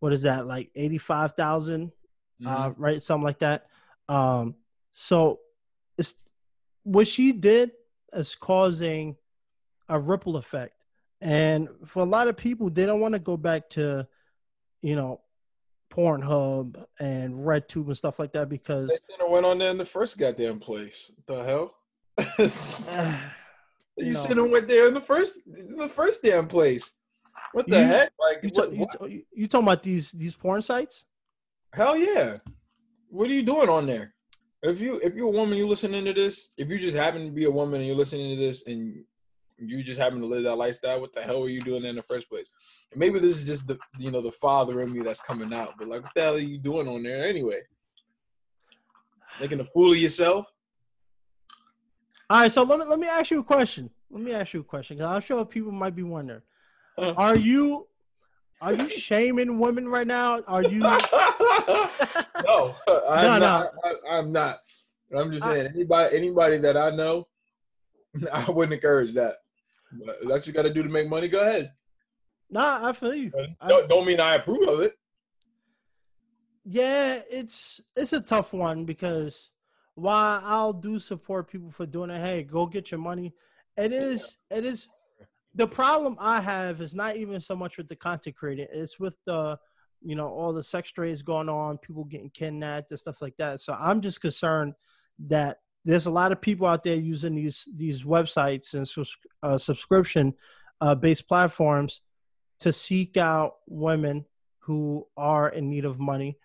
what 0.00 0.12
is 0.12 0.22
that, 0.22 0.46
like 0.46 0.70
85,000 0.74 1.92
uh, 2.46 2.72
right? 2.76 3.02
Something 3.02 3.24
like 3.24 3.40
that. 3.40 3.66
Um, 4.08 4.54
so 4.92 5.40
it's 5.96 6.14
what 6.84 7.08
she 7.08 7.32
did 7.32 7.72
is 8.12 8.34
causing 8.34 9.16
a 9.88 9.98
ripple 9.98 10.36
effect, 10.36 10.74
and 11.20 11.68
for 11.84 12.02
a 12.02 12.06
lot 12.06 12.28
of 12.28 12.36
people, 12.36 12.70
they 12.70 12.86
don't 12.86 13.00
want 13.00 13.14
to 13.14 13.18
go 13.18 13.36
back 13.36 13.70
to, 13.70 14.06
you 14.82 14.96
know, 14.96 15.20
Pornhub 15.90 16.84
and 17.00 17.34
RedTube 17.34 17.86
and 17.86 17.96
stuff 17.96 18.18
like 18.18 18.32
that 18.32 18.48
because 18.48 18.88
They 18.88 19.24
went 19.28 19.46
on 19.46 19.58
there 19.58 19.70
in 19.70 19.78
the 19.78 19.84
first 19.84 20.18
goddamn 20.18 20.58
place. 20.60 21.12
The 21.26 21.42
hell? 21.44 21.74
you 23.96 24.12
No. 24.12 24.18
should 24.26 24.36
have 24.36 24.50
went 24.50 24.68
there 24.68 24.88
in 24.88 24.94
the 24.94 25.00
first 25.00 25.38
in 25.56 25.76
the 25.76 25.88
first 25.88 26.22
damn 26.22 26.46
place. 26.46 26.92
What 27.52 27.68
the 27.68 27.78
You- 27.78 27.84
heck? 27.86 28.12
Like 28.20 28.38
you, 28.42 28.50
what, 28.52 28.72
what? 29.00 29.10
you, 29.10 29.22
you 29.32 29.46
talking 29.48 29.66
about 29.66 29.82
these 29.82 30.12
these 30.12 30.34
porn 30.34 30.62
sites? 30.62 31.04
Hell 31.72 31.96
yeah. 31.96 32.38
What 33.10 33.28
are 33.30 33.32
you 33.32 33.42
doing 33.42 33.68
on 33.68 33.86
there? 33.86 34.14
If 34.62 34.80
you 34.80 35.00
if 35.02 35.14
you're 35.14 35.28
a 35.28 35.30
woman, 35.30 35.56
you 35.56 35.66
listening 35.66 36.04
to 36.04 36.12
this. 36.12 36.50
If 36.58 36.68
you 36.68 36.78
just 36.78 36.96
happen 36.96 37.24
to 37.26 37.30
be 37.30 37.44
a 37.44 37.50
woman 37.50 37.80
and 37.80 37.86
you're 37.86 37.96
listening 37.96 38.36
to 38.36 38.42
this, 38.42 38.66
and 38.66 39.04
you 39.58 39.82
just 39.82 39.98
happen 40.00 40.20
to 40.20 40.26
live 40.26 40.44
that 40.44 40.54
lifestyle, 40.56 41.00
what 41.00 41.12
the 41.12 41.20
hell 41.22 41.40
were 41.40 41.48
you 41.48 41.60
doing 41.60 41.84
in 41.84 41.96
the 41.96 42.02
first 42.02 42.28
place? 42.28 42.50
And 42.92 43.00
maybe 43.00 43.18
this 43.18 43.36
is 43.36 43.44
just 43.46 43.66
the 43.66 43.78
you 43.98 44.10
know 44.10 44.20
the 44.20 44.32
father 44.32 44.80
in 44.82 44.92
me 44.92 45.00
that's 45.02 45.20
coming 45.20 45.52
out. 45.52 45.74
But 45.78 45.88
like, 45.88 46.02
what 46.02 46.14
the 46.14 46.20
hell 46.20 46.34
are 46.34 46.38
you 46.38 46.58
doing 46.58 46.86
on 46.88 47.02
there 47.02 47.24
anyway? 47.26 47.60
Making 49.40 49.60
a 49.60 49.64
fool 49.64 49.92
of 49.92 49.98
yourself. 49.98 50.46
All 52.30 52.40
right, 52.40 52.52
so 52.52 52.62
let 52.62 52.78
me 52.78 52.84
let 52.84 52.98
me 52.98 53.06
ask 53.08 53.30
you 53.30 53.40
a 53.40 53.44
question. 53.44 53.90
Let 54.10 54.22
me 54.22 54.32
ask 54.32 54.52
you 54.52 54.60
a 54.60 54.64
question 54.64 54.96
because 54.98 55.10
I'm 55.14 55.22
sure 55.22 55.44
people 55.44 55.72
might 55.72 55.94
be 55.96 56.02
wondering: 56.02 56.42
Huh. 56.98 57.14
Are 57.16 57.36
you 57.36 57.86
Are 58.60 58.72
you 58.74 58.88
shaming 58.88 59.58
women 59.58 59.88
right 59.88 60.06
now? 60.06 60.40
Are 60.42 60.62
you? 60.62 60.78
no, 60.80 60.98
I'm 63.08 63.22
No, 63.22 63.38
not. 63.38 63.40
no. 63.40 63.70
I, 63.84 64.18
I'm 64.18 64.32
not. 64.32 64.58
I'm 65.16 65.32
just 65.32 65.44
saying 65.44 65.68
anybody 65.74 66.16
anybody 66.16 66.58
that 66.58 66.76
I 66.76 66.90
know, 66.90 67.26
I 68.32 68.50
wouldn't 68.50 68.74
encourage 68.74 69.14
that. 69.14 69.34
That's 69.92 70.24
what 70.24 70.46
you 70.46 70.52
got 70.52 70.62
to 70.62 70.72
do 70.72 70.82
to 70.82 70.88
make 70.88 71.08
money. 71.08 71.28
Go 71.28 71.40
ahead. 71.40 71.72
Nah, 72.50 72.88
I 72.88 72.92
feel 72.92 73.14
you. 73.14 73.32
I- 73.60 73.68
Don't, 73.68 73.88
don't 73.88 74.06
mean 74.06 74.20
I 74.20 74.36
approve 74.36 74.68
of 74.68 74.80
it. 74.80 74.94
Yeah, 76.64 77.20
it's 77.30 77.80
it's 77.96 78.12
a 78.12 78.20
tough 78.20 78.52
one 78.52 78.84
because 78.84 79.50
while 79.94 80.42
I'll 80.44 80.72
do 80.72 80.98
support 80.98 81.50
people 81.50 81.70
for 81.70 81.86
doing 81.86 82.10
it, 82.10 82.20
hey, 82.20 82.42
go 82.42 82.66
get 82.66 82.90
your 82.90 83.00
money. 83.00 83.32
It 83.76 83.92
is 83.92 84.36
it 84.50 84.64
is 84.64 84.88
the 85.54 85.66
problem 85.66 86.16
I 86.20 86.40
have 86.40 86.80
is 86.82 86.94
not 86.94 87.16
even 87.16 87.40
so 87.40 87.56
much 87.56 87.78
with 87.78 87.88
the 87.88 87.96
content 87.96 88.36
creating, 88.36 88.66
it's 88.70 88.98
with 89.00 89.16
the 89.24 89.58
you 90.00 90.14
know, 90.14 90.28
all 90.28 90.52
the 90.52 90.62
sex 90.62 90.92
trades 90.92 91.22
going 91.22 91.48
on, 91.48 91.76
people 91.78 92.04
getting 92.04 92.30
kidnapped 92.30 92.90
and 92.90 93.00
stuff 93.00 93.20
like 93.20 93.36
that. 93.38 93.60
So 93.60 93.72
I'm 93.72 94.00
just 94.00 94.20
concerned 94.20 94.74
that 95.26 95.58
there's 95.84 96.06
a 96.06 96.10
lot 96.10 96.32
of 96.32 96.40
people 96.40 96.66
out 96.66 96.82
there 96.84 96.96
using 96.96 97.34
these 97.34 97.66
these 97.76 98.02
websites 98.02 98.74
and 98.74 98.86
subs- 98.86 99.16
uh, 99.42 99.58
subscription 99.58 100.34
uh, 100.80 100.94
based 100.94 101.26
platforms 101.28 102.00
to 102.60 102.72
seek 102.72 103.16
out 103.16 103.54
women 103.66 104.24
who 104.60 105.06
are 105.16 105.48
in 105.48 105.70
need 105.70 105.84
of 105.84 105.98
money. 105.98 106.36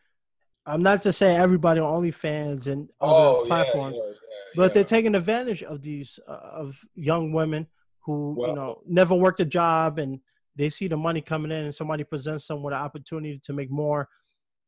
I'm 0.65 0.81
not 0.81 1.01
to 1.01 1.11
say 1.11 1.35
everybody 1.35 1.79
on 1.81 2.03
OnlyFans 2.03 2.67
and 2.67 2.87
other 3.01 3.45
platforms, 3.47 3.95
Oh, 3.99 4.05
yeah, 4.05 4.09
yeah, 4.11 4.15
but 4.55 4.61
yeah. 4.63 4.73
they're 4.75 4.83
taking 4.85 5.13
advantage 5.15 5.61
of 5.63 5.81
these 5.81 6.19
uh, 6.27 6.31
of 6.31 6.79
young 6.95 7.33
women 7.33 7.67
who 8.05 8.35
Well- 8.37 8.49
you 8.49 8.55
know 8.55 8.81
never 8.87 9.15
worked 9.15 9.39
a 9.41 9.45
job 9.45 9.99
and 9.99 10.19
they 10.55 10.69
see 10.69 10.87
the 10.87 10.95
money 10.95 11.19
coming 11.19 11.51
in 11.51 11.65
and 11.65 11.75
somebody 11.75 12.03
presents 12.03 12.47
them 12.47 12.61
with 12.61 12.73
an 12.73 12.79
opportunity 12.79 13.39
to 13.43 13.53
make 13.53 13.71
more. 13.71 14.07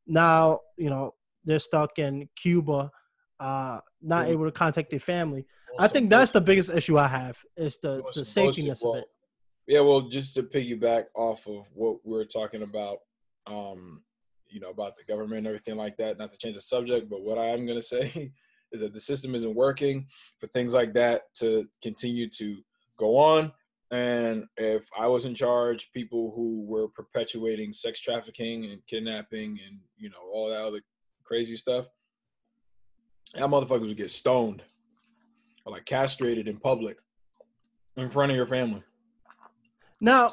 Now 0.07 0.61
you 0.77 0.89
know 0.89 1.13
they're 1.45 1.59
stuck 1.59 1.97
in 1.99 2.27
Cuba, 2.35 2.91
uh, 3.39 3.79
not 4.01 4.27
able 4.27 4.45
to 4.45 4.51
contact 4.51 4.89
their 4.89 4.99
family. 4.99 5.45
I 5.77 5.87
think 5.87 6.09
that's 6.09 6.31
the 6.31 6.41
biggest 6.41 6.69
issue 6.69 6.97
I 6.97 7.07
have 7.07 7.37
is 7.57 7.77
the 7.79 8.03
the 8.13 8.21
safetyness 8.21 8.83
of 8.83 8.97
it. 8.97 9.05
Yeah, 9.67 9.81
well, 9.81 10.01
just 10.01 10.35
to 10.35 10.43
piggyback 10.43 11.05
off 11.15 11.47
of 11.47 11.65
what 11.73 11.97
we 12.05 12.15
were 12.15 12.25
talking 12.25 12.61
about, 12.61 12.99
um, 13.47 14.03
you 14.47 14.59
know, 14.59 14.69
about 14.69 14.95
the 14.95 15.03
government 15.03 15.39
and 15.39 15.47
everything 15.47 15.75
like 15.75 15.97
that. 15.97 16.17
Not 16.17 16.31
to 16.31 16.37
change 16.37 16.55
the 16.55 16.61
subject, 16.61 17.09
but 17.09 17.21
what 17.21 17.37
I 17.37 17.47
am 17.47 17.65
going 17.65 17.79
to 17.81 17.85
say 17.85 18.31
is 18.71 18.81
that 18.81 18.93
the 18.93 18.99
system 18.99 19.35
isn't 19.35 19.55
working 19.55 20.07
for 20.39 20.47
things 20.47 20.73
like 20.73 20.93
that 20.93 21.33
to 21.35 21.67
continue 21.81 22.29
to 22.29 22.57
go 22.97 23.17
on. 23.17 23.51
And 23.91 24.45
if 24.57 24.87
I 24.97 25.07
was 25.07 25.25
in 25.25 25.35
charge, 25.35 25.91
people 25.93 26.33
who 26.35 26.65
were 26.67 26.87
perpetuating 26.87 27.71
sex 27.71 27.99
trafficking 27.99 28.65
and 28.65 28.85
kidnapping 28.87 29.59
and 29.65 29.79
you 29.97 30.09
know 30.09 30.29
all 30.31 30.49
that 30.49 30.61
other 30.61 30.81
crazy 31.23 31.55
stuff, 31.55 31.87
that 33.33 33.43
motherfuckers 33.43 33.87
would 33.87 33.97
get 33.97 34.11
stoned 34.11 34.61
or 35.65 35.71
like 35.73 35.85
castrated 35.85 36.47
in 36.47 36.57
public 36.57 36.97
in 37.97 38.09
front 38.09 38.31
of 38.31 38.35
your 38.37 38.47
family. 38.47 38.83
Now, 39.99 40.31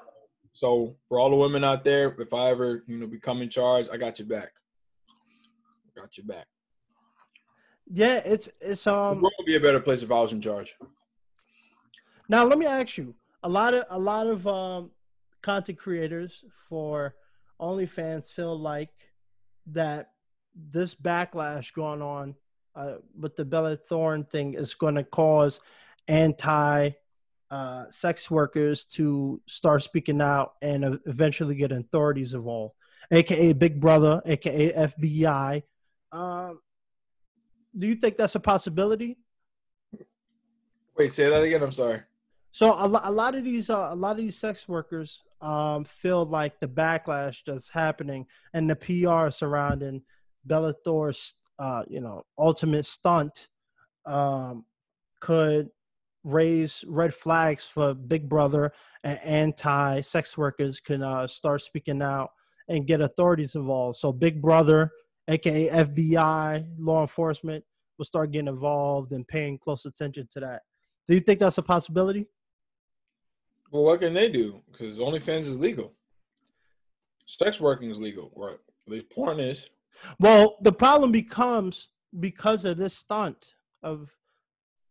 So 0.53 0.97
for 1.09 1.19
all 1.19 1.31
the 1.31 1.37
women 1.37 1.65
out 1.65 1.85
there, 1.85 2.15
if 2.21 2.35
I 2.35 2.51
ever, 2.51 2.85
you 2.87 2.99
know, 2.99 3.07
become 3.07 3.41
in 3.43 3.49
charge, 3.49 3.89
I 3.93 3.97
got 3.97 4.19
your 4.19 4.29
back. 4.29 4.51
Got 5.97 6.17
your 6.17 6.27
back. 6.27 6.47
yeah, 7.91 8.17
it's 8.25 8.49
it's 8.61 8.85
The 8.85 8.95
um 8.95 9.21
world 9.21 9.33
would 9.39 9.47
be 9.47 9.57
a 9.57 9.61
better 9.61 9.81
place 9.81 10.03
if 10.03 10.11
I 10.11 10.21
was 10.21 10.33
in 10.33 10.41
charge. 10.41 10.75
Now 12.29 12.45
let 12.45 12.59
me 12.59 12.67
ask 12.67 12.97
you: 12.99 13.15
a 13.43 13.49
lot 13.49 13.75
of 13.75 13.85
a 13.91 13.99
lot 13.99 14.27
of 14.27 14.47
um, 14.47 14.91
content 15.43 15.79
creators 15.79 16.45
for 16.69 17.15
OnlyFans 17.61 18.31
feel 18.33 18.59
like 18.59 18.91
that 19.67 20.11
this 20.55 20.95
backlash 20.95 21.73
going 21.73 22.03
on 22.03 22.35
uh, 22.75 22.95
with 23.19 23.37
the 23.37 23.45
Bella 23.45 23.77
Thorne 23.77 24.25
thing 24.25 24.55
is 24.55 24.75
going 24.75 24.95
to 24.95 25.05
cause 25.05 25.61
anti 26.09 26.91
uh, 27.51 27.85
sex 27.91 28.31
workers 28.31 28.85
to 28.85 29.41
start 29.47 29.83
speaking 29.83 30.23
out 30.23 30.55
and 30.63 30.99
eventually 31.07 31.55
get 31.55 31.71
authorities 31.71 32.33
involved, 32.35 32.75
aka 33.11 33.53
Big 33.53 33.81
Brother, 33.81 34.23
aka 34.25 34.73
FBI. 34.73 35.63
Um, 36.11 36.61
do 37.77 37.87
you 37.87 37.95
think 37.95 38.17
that's 38.17 38.35
a 38.35 38.41
possibility? 38.41 39.19
Wait, 40.97 41.13
say 41.13 41.29
that 41.29 41.43
again. 41.43 41.63
I'm 41.63 41.73
sorry. 41.73 42.01
So 42.53 42.73
a, 42.73 42.87
a 42.87 43.11
lot 43.11 43.35
of 43.35 43.45
these 43.45 43.71
uh, 43.71 43.89
a 43.91 43.95
lot 43.95 44.13
of 44.13 44.19
these 44.19 44.39
sex 44.39 44.69
workers 44.69 45.23
um, 45.41 45.85
feel 45.85 46.25
like 46.25 46.61
the 46.61 46.69
backlash 46.69 47.39
that's 47.47 47.71
happening 47.71 48.27
and 48.53 48.69
the 48.71 48.77
PR 48.77 49.31
surrounding 49.31 50.03
Bella 50.45 50.75
Thorne's 50.85 51.35
uh, 51.59 51.83
you 51.89 52.01
know 52.01 52.23
ultimate 52.39 52.87
stunt 52.87 53.49
um, 54.07 54.65
could 55.21 55.69
raise 56.25 56.85
red 56.87 57.15
flags 57.15 57.65
for 57.65 57.95
Big 57.95 58.29
Brother 58.29 58.73
and 59.05 59.19
anti 59.21 60.01
sex 60.01 60.37
workers 60.37 60.81
can 60.81 61.03
uh, 61.03 61.27
start 61.27 61.63
speaking 61.63 62.03
out 62.03 62.31
and 62.69 62.87
get 62.87 63.01
authorities 63.01 63.55
involved. 63.55 63.99
So 63.99 64.13
Big 64.13 64.41
Brother, 64.41 64.91
aka 65.29 65.69
FBI, 65.69 66.67
law 66.79 67.01
enforcement, 67.01 67.65
will 67.99 68.05
start 68.05 68.33
getting 68.33 68.49
involved 68.49 69.13
and 69.13 69.27
paying 69.27 69.59
close 69.59 69.85
attention 69.85 70.29
to 70.33 70.41
that. 70.41 70.63
Do 71.09 71.15
you 71.15 71.21
think 71.21 71.41
that's 71.41 71.59
a 71.59 71.63
possibility? 71.63 72.27
Well, 73.71 73.85
what 73.85 74.01
can 74.01 74.15
they 74.15 74.31
do? 74.31 74.61
Because 74.71 74.99
OnlyFans 74.99 75.41
is 75.41 75.59
legal. 75.59 75.93
Sex 77.27 77.61
working 77.61 77.91
is 77.91 78.01
legal, 78.01 78.31
right? 78.37 78.59
At 78.87 78.93
least 78.93 79.11
porn 79.11 79.41
is. 79.41 79.69
Well, 80.19 80.57
the 80.61 80.73
problem 80.73 81.13
becomes 81.13 81.89
because 82.19 82.65
of 82.65 82.77
this 82.77 82.97
stunt 82.97 83.55
of 83.83 84.17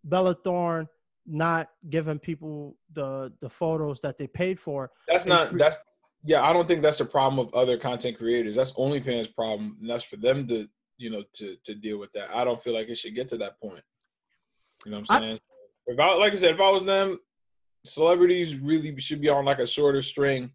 Bella 0.03 0.35
Thorne 0.35 0.87
not 1.25 1.69
giving 1.89 2.19
people 2.19 2.77
the 2.93 3.31
the 3.41 3.49
photos 3.49 3.99
that 4.01 4.17
they 4.17 4.27
paid 4.27 4.59
for. 4.59 4.91
That's 5.07 5.25
not. 5.25 5.57
That's 5.57 5.77
yeah. 6.23 6.43
I 6.43 6.53
don't 6.53 6.67
think 6.67 6.81
that's 6.81 6.99
a 6.99 7.05
problem 7.05 7.45
of 7.45 7.53
other 7.53 7.77
content 7.77 8.17
creators. 8.17 8.55
That's 8.55 8.71
OnlyFans' 8.73 9.33
problem, 9.33 9.77
and 9.81 9.89
that's 9.89 10.03
for 10.03 10.17
them 10.17 10.47
to 10.47 10.67
you 10.97 11.09
know 11.09 11.23
to 11.33 11.55
to 11.63 11.75
deal 11.75 11.99
with 11.99 12.11
that. 12.13 12.35
I 12.35 12.43
don't 12.43 12.61
feel 12.61 12.73
like 12.73 12.89
it 12.89 12.97
should 12.97 13.15
get 13.15 13.27
to 13.29 13.37
that 13.37 13.59
point. 13.61 13.83
You 14.85 14.91
know 14.91 14.99
what 14.99 15.11
I'm 15.11 15.17
I- 15.17 15.19
saying? 15.19 15.39
if 15.87 15.99
I 15.99 16.15
like 16.15 16.33
I 16.33 16.35
said, 16.35 16.55
if 16.55 16.61
I 16.61 16.69
was 16.69 16.83
them, 16.83 17.19
celebrities 17.85 18.55
really 18.55 18.97
should 18.99 19.21
be 19.21 19.29
on 19.29 19.45
like 19.45 19.59
a 19.59 19.67
shorter 19.67 20.01
string 20.01 20.51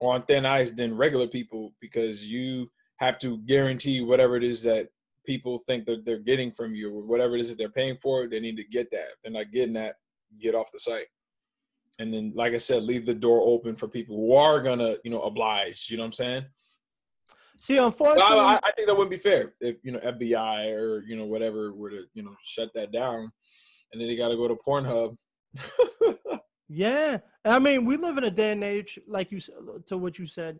on 0.00 0.22
thin 0.22 0.44
ice 0.44 0.70
than 0.70 0.96
regular 0.96 1.26
people 1.26 1.72
because 1.80 2.26
you 2.26 2.68
have 2.96 3.18
to 3.20 3.38
guarantee 3.38 4.00
whatever 4.00 4.36
it 4.36 4.44
is 4.44 4.62
that 4.62 4.88
people 5.26 5.58
think 5.58 5.84
that 5.86 6.04
they're 6.04 6.18
getting 6.18 6.50
from 6.50 6.74
you 6.74 6.94
or 6.94 7.02
whatever 7.02 7.34
it 7.34 7.40
is 7.40 7.48
that 7.48 7.58
they're 7.58 7.68
paying 7.68 7.96
for, 8.02 8.26
they 8.26 8.40
need 8.40 8.56
to 8.56 8.64
get 8.64 8.90
that. 8.90 9.08
If 9.12 9.16
they're 9.22 9.32
not 9.32 9.52
getting 9.52 9.74
that, 9.74 9.96
get 10.40 10.54
off 10.54 10.72
the 10.72 10.78
site. 10.78 11.06
And 11.98 12.12
then, 12.12 12.32
like 12.34 12.54
I 12.54 12.58
said, 12.58 12.82
leave 12.82 13.06
the 13.06 13.14
door 13.14 13.40
open 13.42 13.76
for 13.76 13.88
people 13.88 14.16
who 14.16 14.34
are 14.34 14.60
gonna, 14.60 14.96
you 15.04 15.10
know, 15.10 15.22
oblige. 15.22 15.88
You 15.90 15.96
know 15.96 16.02
what 16.02 16.08
I'm 16.08 16.12
saying? 16.12 16.44
See, 17.60 17.78
unfortunately, 17.78 18.40
I, 18.40 18.60
I 18.62 18.72
think 18.72 18.88
that 18.88 18.94
wouldn't 18.94 19.10
be 19.10 19.16
fair 19.16 19.54
if 19.60 19.76
you 19.82 19.92
know 19.92 19.98
FBI 20.00 20.72
or 20.74 21.02
you 21.06 21.16
know 21.16 21.24
whatever 21.24 21.72
were 21.72 21.90
to 21.90 22.02
you 22.12 22.22
know 22.22 22.34
shut 22.42 22.68
that 22.74 22.92
down, 22.92 23.30
and 23.92 24.00
then 24.00 24.08
they 24.08 24.16
got 24.16 24.28
to 24.28 24.36
go 24.36 24.48
to 24.48 24.54
Pornhub. 24.54 25.16
yeah. 26.68 27.18
I 27.44 27.58
mean, 27.60 27.84
we 27.84 27.96
live 27.96 28.18
in 28.18 28.24
a 28.24 28.30
day 28.30 28.52
and 28.52 28.64
age, 28.64 28.98
like 29.06 29.30
you 29.30 29.40
to 29.86 29.96
what 29.96 30.18
you 30.18 30.26
said. 30.26 30.58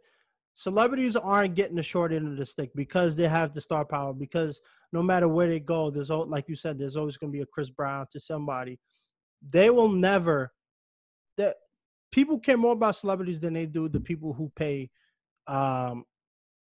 Celebrities 0.54 1.16
aren't 1.16 1.56
getting 1.56 1.76
the 1.76 1.82
short 1.82 2.12
end 2.12 2.28
of 2.28 2.36
the 2.36 2.46
stick 2.46 2.70
because 2.74 3.16
they 3.16 3.26
have 3.26 3.52
the 3.52 3.60
star 3.60 3.84
power. 3.84 4.12
Because 4.12 4.60
no 4.92 5.02
matter 5.02 5.26
where 5.26 5.48
they 5.48 5.60
go, 5.60 5.90
there's 5.90 6.10
like 6.10 6.48
you 6.48 6.54
said, 6.54 6.78
there's 6.78 6.96
always 6.96 7.16
going 7.16 7.32
to 7.32 7.36
be 7.36 7.42
a 7.42 7.46
Chris 7.46 7.70
Brown 7.70 8.06
to 8.12 8.20
somebody. 8.20 8.78
They 9.48 9.70
will 9.70 9.88
never. 9.88 10.52
That 11.36 11.56
people 12.12 12.38
care 12.38 12.56
more 12.56 12.72
about 12.72 12.94
celebrities 12.94 13.40
than 13.40 13.54
they 13.54 13.66
do 13.66 13.88
the 13.88 13.98
people 13.98 14.32
who 14.32 14.52
pay 14.54 14.88
um, 15.48 16.04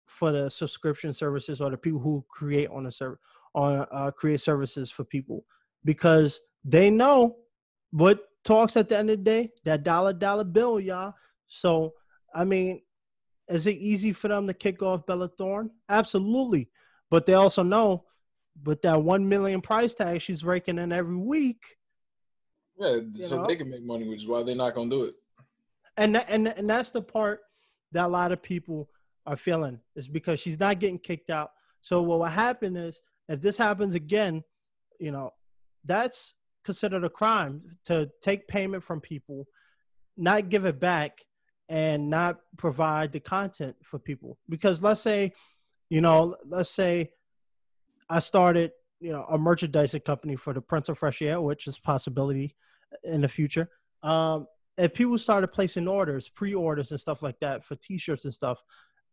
for 0.05 0.31
the 0.33 0.49
subscription 0.49 1.13
services 1.13 1.61
or 1.61 1.69
the 1.69 1.77
people 1.77 1.99
who 1.99 2.25
create 2.29 2.69
on 2.69 2.83
the 2.83 2.91
server 2.91 3.19
on 3.55 3.85
uh, 3.91 4.11
create 4.11 4.41
services 4.41 4.91
for 4.91 5.03
people 5.03 5.45
because 5.85 6.41
they 6.63 6.89
know 6.89 7.37
what 7.91 8.19
talks 8.43 8.77
at 8.77 8.89
the 8.89 8.97
end 8.97 9.09
of 9.09 9.17
the 9.19 9.23
day 9.23 9.49
that 9.63 9.83
dollar 9.83 10.13
dollar 10.13 10.43
bill 10.43 10.79
y'all 10.79 11.13
so 11.47 11.93
i 12.35 12.43
mean 12.43 12.81
is 13.47 13.65
it 13.65 13.77
easy 13.77 14.11
for 14.13 14.27
them 14.27 14.47
to 14.47 14.53
kick 14.53 14.81
off 14.81 15.05
bella 15.05 15.27
thorne 15.37 15.69
absolutely 15.89 16.69
but 17.09 17.25
they 17.25 17.33
also 17.33 17.63
know 17.63 18.03
with 18.63 18.81
that 18.81 19.01
one 19.01 19.27
million 19.29 19.61
price 19.61 19.93
tag 19.93 20.21
she's 20.21 20.43
raking 20.43 20.77
in 20.77 20.91
every 20.91 21.15
week 21.15 21.77
Yeah, 22.79 22.99
so 23.19 23.41
know? 23.41 23.47
they 23.47 23.55
can 23.55 23.69
make 23.69 23.83
money, 23.83 24.07
which 24.07 24.21
is 24.23 24.27
why 24.27 24.43
they're 24.43 24.55
not 24.55 24.75
gonna 24.75 24.89
do 24.89 25.03
it. 25.05 25.15
and 25.95 26.17
and 26.17 26.47
and 26.47 26.69
that's 26.69 26.91
the 26.91 27.01
part 27.01 27.41
that 27.91 28.05
a 28.05 28.07
lot 28.07 28.31
of 28.31 28.41
people 28.41 28.89
are 29.25 29.37
feeling 29.37 29.79
is 29.95 30.07
because 30.07 30.39
she's 30.39 30.59
not 30.59 30.79
getting 30.79 30.99
kicked 30.99 31.29
out. 31.29 31.51
So 31.81 32.01
what 32.01 32.19
will 32.19 32.25
happen 32.25 32.75
is 32.75 32.99
if 33.29 33.41
this 33.41 33.57
happens 33.57 33.93
again, 33.95 34.43
you 34.99 35.11
know, 35.11 35.33
that's 35.85 36.33
considered 36.63 37.03
a 37.03 37.09
crime 37.09 37.77
to 37.85 38.09
take 38.21 38.47
payment 38.47 38.83
from 38.83 38.99
people, 39.01 39.47
not 40.17 40.49
give 40.49 40.65
it 40.65 40.79
back, 40.79 41.23
and 41.69 42.09
not 42.09 42.39
provide 42.57 43.11
the 43.11 43.19
content 43.19 43.75
for 43.83 43.99
people. 43.99 44.37
Because 44.47 44.81
let's 44.81 45.01
say, 45.01 45.33
you 45.89 46.01
know, 46.01 46.35
let's 46.45 46.69
say 46.69 47.11
I 48.09 48.19
started, 48.19 48.71
you 48.99 49.11
know, 49.11 49.25
a 49.29 49.37
merchandising 49.37 50.01
company 50.01 50.35
for 50.35 50.53
the 50.53 50.61
Prince 50.61 50.89
of 50.89 50.97
Fresh 50.97 51.21
Air, 51.21 51.41
which 51.41 51.67
is 51.67 51.77
possibility 51.77 52.55
in 53.03 53.21
the 53.21 53.27
future. 53.27 53.69
Um, 54.03 54.47
if 54.77 54.93
people 54.93 55.17
started 55.17 55.47
placing 55.49 55.87
orders, 55.87 56.29
pre-orders 56.29 56.91
and 56.91 56.99
stuff 56.99 57.21
like 57.21 57.39
that 57.41 57.65
for 57.65 57.75
T-shirts 57.75 58.25
and 58.25 58.33
stuff, 58.33 58.61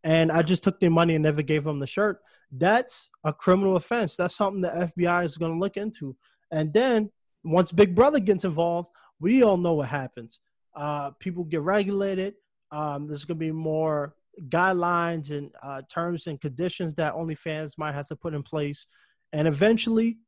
and 0.05 0.31
I 0.31 0.43
just 0.43 0.63
took 0.63 0.79
their 0.79 0.91
money 0.91 1.15
and 1.15 1.23
never 1.23 1.43
gave 1.43 1.65
them 1.65 1.81
the 1.81 1.87
shirt, 1.87 2.21
that's 2.53 3.09
a 3.25 3.33
criminal 3.33 3.77
offense. 3.77 4.17
That's 4.17 4.37
something 4.37 4.61
the 4.61 4.93
FBI 4.97 5.25
is 5.25 5.39
going 5.39 5.53
to 5.53 5.59
look 5.59 5.77
into. 5.77 6.17
And 6.51 6.73
then 6.73 7.11
once 7.43 7.73
Big 7.73 7.95
Brother 7.95 8.21
gets 8.21 8.45
involved, 8.45 8.91
we 9.19 9.43
all 9.43 9.57
know 9.57 9.75
what 9.75 9.89
happens. 9.89 10.41
Uh, 10.77 11.11
people 11.13 11.45
get 11.45 11.63
regulated. 11.63 12.35
Um, 12.75 13.07
there's 13.07 13.25
going 13.25 13.39
to 13.39 13.45
be 13.47 13.53
more 13.53 14.15
guidelines 14.49 15.31
and 15.31 15.53
uh, 15.63 15.83
terms 15.89 16.27
and 16.27 16.41
conditions 16.41 16.95
that 16.95 17.15
OnlyFans 17.15 17.79
might 17.79 17.95
have 17.95 18.09
to 18.09 18.17
put 18.17 18.35
in 18.35 18.43
place, 18.43 18.87
and 19.33 19.47
eventually 19.47 20.19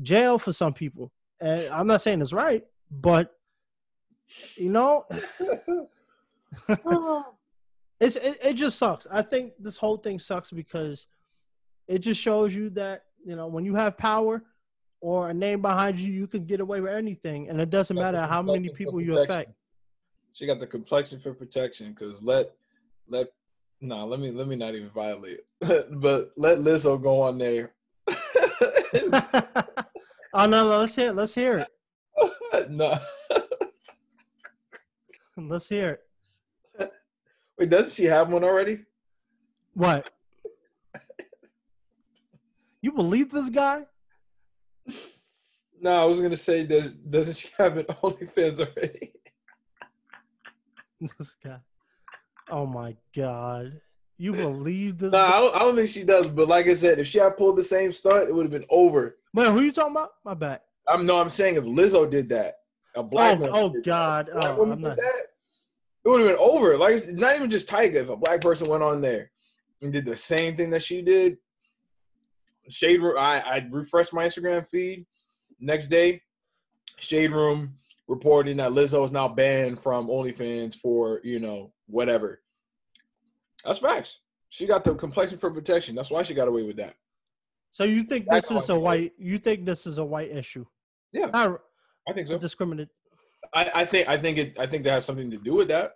jail 0.00 0.38
for 0.38 0.52
some 0.52 0.72
people. 0.72 1.10
And 1.40 1.68
I'm 1.70 1.88
not 1.88 2.02
saying 2.02 2.22
it's 2.22 2.32
right, 2.32 2.62
but 2.88 3.32
you 4.56 4.70
know, 4.70 5.06
it's 8.00 8.16
it, 8.16 8.38
it 8.42 8.54
just 8.54 8.78
sucks. 8.78 9.08
I 9.10 9.22
think 9.22 9.54
this 9.58 9.76
whole 9.76 9.96
thing 9.96 10.20
sucks 10.20 10.52
because 10.52 11.08
it 11.88 11.98
just 11.98 12.20
shows 12.20 12.54
you 12.54 12.70
that 12.70 13.04
you 13.24 13.34
know 13.34 13.48
when 13.48 13.64
you 13.64 13.74
have 13.74 13.98
power 13.98 14.44
or 15.00 15.30
a 15.30 15.34
name 15.34 15.60
behind 15.60 15.98
you, 15.98 16.12
you 16.12 16.28
can 16.28 16.44
get 16.44 16.60
away 16.60 16.80
with 16.80 16.92
anything, 16.92 17.48
and 17.48 17.60
it 17.60 17.70
doesn't 17.70 17.96
matter 17.96 18.22
how 18.22 18.40
many 18.40 18.68
people 18.68 19.00
you 19.00 19.18
affect. 19.18 19.50
She 20.32 20.46
got 20.46 20.60
the 20.60 20.66
complexion 20.66 21.20
for 21.20 21.34
protection 21.34 21.92
because 21.92 22.22
let 22.22 22.52
let 23.08 23.28
no, 23.80 23.98
nah, 23.98 24.04
let 24.04 24.20
me 24.20 24.30
let 24.30 24.48
me 24.48 24.56
not 24.56 24.74
even 24.74 24.90
violate, 24.90 25.40
but 25.60 26.32
let 26.36 26.58
Lizzo 26.58 27.00
go 27.00 27.20
on 27.20 27.38
there. 27.38 27.72
oh 30.32 30.46
no, 30.46 30.46
no, 30.46 30.78
let's 30.78 30.96
hear 30.96 31.10
it. 31.10 31.16
Let's 31.16 31.34
hear 31.34 31.58
it. 31.58 32.70
no. 32.70 32.98
Let's 35.36 35.68
hear 35.68 35.98
it. 36.78 36.92
Wait, 37.58 37.70
doesn't 37.70 37.92
she 37.92 38.04
have 38.04 38.28
one 38.28 38.44
already? 38.44 38.80
What? 39.74 40.10
you 42.80 42.92
believe 42.92 43.30
this 43.30 43.48
guy? 43.48 43.86
No, 45.80 46.02
I 46.02 46.04
was 46.04 46.20
gonna 46.20 46.36
say, 46.36 46.64
does 46.64 46.90
doesn't 46.90 47.36
she 47.36 47.48
have 47.58 47.76
an 47.76 47.86
OnlyFans 47.86 48.60
already? 48.60 49.12
This 51.18 51.36
guy. 51.42 51.58
Oh 52.50 52.66
my 52.66 52.96
god. 53.14 53.80
You 54.18 54.32
believe 54.32 54.98
this? 54.98 55.12
Nah, 55.12 55.36
I 55.36 55.40
don't. 55.40 55.56
I 55.56 55.58
don't 55.60 55.74
think 55.74 55.88
she 55.88 56.04
does. 56.04 56.28
But 56.28 56.46
like 56.46 56.68
I 56.68 56.74
said, 56.74 56.98
if 56.98 57.08
she 57.08 57.18
had 57.18 57.36
pulled 57.36 57.56
the 57.56 57.64
same 57.64 57.90
stunt, 57.90 58.28
it 58.28 58.34
would 58.34 58.44
have 58.44 58.52
been 58.52 58.66
over. 58.70 59.16
Man, 59.34 59.52
who 59.52 59.62
you 59.62 59.72
talking 59.72 59.92
about? 59.92 60.10
My 60.24 60.34
bad. 60.34 60.60
I'm 60.86 61.06
no. 61.06 61.18
I'm 61.18 61.28
saying 61.28 61.56
if 61.56 61.64
Lizzo 61.64 62.08
did 62.08 62.28
that, 62.28 62.54
a 62.94 63.02
black 63.02 63.40
oh, 63.40 63.48
oh 63.50 63.74
God, 63.82 64.28
that, 64.32 64.44
oh, 64.44 64.62
uh, 64.62 64.74
did 64.74 64.78
not... 64.78 64.96
that, 64.96 65.26
it 66.04 66.08
would 66.08 66.20
have 66.20 66.30
been 66.30 66.38
over. 66.38 66.76
Like 66.76 66.94
it's 66.94 67.08
not 67.08 67.34
even 67.34 67.50
just 67.50 67.68
Tyga. 67.68 67.96
If 67.96 68.10
a 68.10 68.16
black 68.16 68.40
person 68.40 68.68
went 68.68 68.82
on 68.82 69.00
there 69.00 69.30
and 69.80 69.92
did 69.92 70.04
the 70.04 70.14
same 70.14 70.56
thing 70.56 70.70
that 70.70 70.82
she 70.82 71.02
did, 71.02 71.38
Shade 72.68 73.02
Room. 73.02 73.16
I 73.18 73.40
I 73.40 73.68
refreshed 73.70 74.14
my 74.14 74.26
Instagram 74.26 74.66
feed. 74.68 75.04
Next 75.58 75.88
day, 75.88 76.22
Shade 76.98 77.32
Room 77.32 77.74
reporting 78.08 78.56
that 78.58 78.72
Lizzo 78.72 79.04
is 79.04 79.12
now 79.12 79.28
banned 79.28 79.80
from 79.80 80.08
OnlyFans 80.08 80.74
for 80.74 81.20
you 81.24 81.38
know 81.38 81.72
whatever. 81.86 82.42
That's 83.64 83.78
facts. 83.78 84.18
She 84.48 84.66
got 84.66 84.84
the 84.84 84.94
complexion 84.94 85.38
for 85.38 85.50
protection. 85.50 85.94
That's 85.94 86.10
why 86.10 86.22
she 86.22 86.34
got 86.34 86.48
away 86.48 86.62
with 86.62 86.76
that. 86.76 86.94
So 87.70 87.84
you 87.84 88.02
think 88.02 88.26
That's 88.28 88.48
this 88.48 88.64
is 88.64 88.68
a 88.68 88.78
white? 88.78 89.12
You 89.18 89.38
think 89.38 89.64
this 89.64 89.86
is 89.86 89.98
a 89.98 90.04
white 90.04 90.30
issue? 90.30 90.66
Yeah, 91.12 91.30
I, 91.32 91.54
I 92.08 92.12
think 92.12 92.28
so. 92.28 92.38
Discriminate. 92.38 92.88
I, 93.54 93.70
I 93.74 93.84
think 93.84 94.08
I 94.08 94.18
think 94.18 94.38
it 94.38 94.58
I 94.58 94.66
think 94.66 94.84
that 94.84 94.92
has 94.92 95.04
something 95.04 95.30
to 95.30 95.38
do 95.38 95.54
with 95.54 95.68
that. 95.68 95.94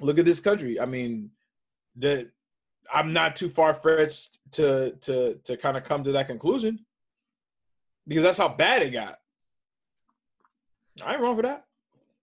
Look 0.00 0.18
at 0.18 0.24
this 0.24 0.40
country. 0.40 0.80
I 0.80 0.86
mean, 0.86 1.30
the 1.96 2.30
I'm 2.92 3.12
not 3.12 3.36
too 3.36 3.48
far 3.48 3.74
fetched 3.74 4.38
to 4.52 4.92
to 5.02 5.34
to 5.44 5.56
kind 5.56 5.76
of 5.76 5.84
come 5.84 6.04
to 6.04 6.12
that 6.12 6.28
conclusion 6.28 6.84
because 8.06 8.22
that's 8.22 8.38
how 8.38 8.48
bad 8.48 8.82
it 8.82 8.90
got. 8.90 9.16
I 11.02 11.12
ain't 11.12 11.22
wrong 11.22 11.36
for 11.36 11.42
that. 11.42 11.64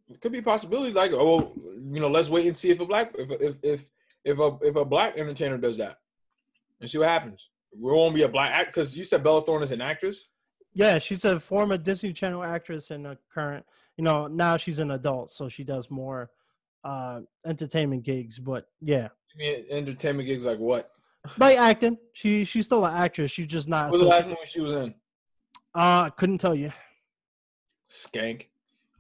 It 0.10 0.21
could 0.21 0.31
be 0.31 0.39
a 0.39 0.43
possibility. 0.43 0.93
Like, 0.93 1.12
oh, 1.13 1.53
you 1.57 1.99
know, 1.99 2.10
let's 2.10 2.29
wait 2.29 2.45
and 2.47 2.55
see 2.55 2.69
if 2.69 2.79
a 2.79 2.86
black 2.86 3.13
if 3.17 3.29
if 3.41 3.55
if 3.63 3.86
if 4.25 4.39
a 4.39 4.57
if 4.62 4.75
a 4.75 4.86
black 4.86 5.17
entertainer 5.17 5.57
does 5.57 5.77
that 5.77 5.97
and 6.79 6.89
see 6.89 6.97
what 6.97 7.07
happens. 7.07 7.49
We 7.77 7.91
won't 7.91 8.15
be 8.15 8.23
a 8.23 8.29
black 8.29 8.51
act 8.51 8.73
because 8.73 8.95
you 8.95 9.05
said 9.05 9.23
Bella 9.23 9.41
Thorne 9.41 9.63
is 9.63 9.71
an 9.71 9.81
actress. 9.81 10.27
Yeah, 10.73 10.99
she's 10.99 11.25
a 11.25 11.39
former 11.39 11.77
Disney 11.77 12.13
Channel 12.13 12.43
actress 12.43 12.91
and 12.91 13.07
a 13.07 13.17
current. 13.34 13.65
You 13.97 14.03
know, 14.03 14.27
now 14.27 14.57
she's 14.57 14.79
an 14.79 14.91
adult, 14.91 15.31
so 15.31 15.49
she 15.49 15.63
does 15.63 15.89
more 15.89 16.29
uh 16.84 17.21
entertainment 17.45 18.03
gigs. 18.03 18.39
But 18.39 18.65
yeah, 18.81 19.10
mean 19.38 19.65
entertainment 19.69 20.27
gigs 20.27 20.45
like 20.45 20.60
what? 20.60 20.91
By 21.38 21.55
acting, 21.55 21.97
she 22.13 22.43
she's 22.45 22.65
still 22.65 22.86
an 22.86 22.95
actress. 22.95 23.31
She's 23.31 23.47
just 23.47 23.67
not. 23.67 23.91
What 23.91 23.93
was 23.93 24.01
the 24.01 24.07
last 24.07 24.27
movie 24.27 24.39
she 24.45 24.62
was 24.62 24.73
in? 24.73 24.95
Uh, 25.73 26.10
couldn't 26.10 26.39
tell 26.39 26.55
you. 26.55 26.71
Skank. 27.89 28.47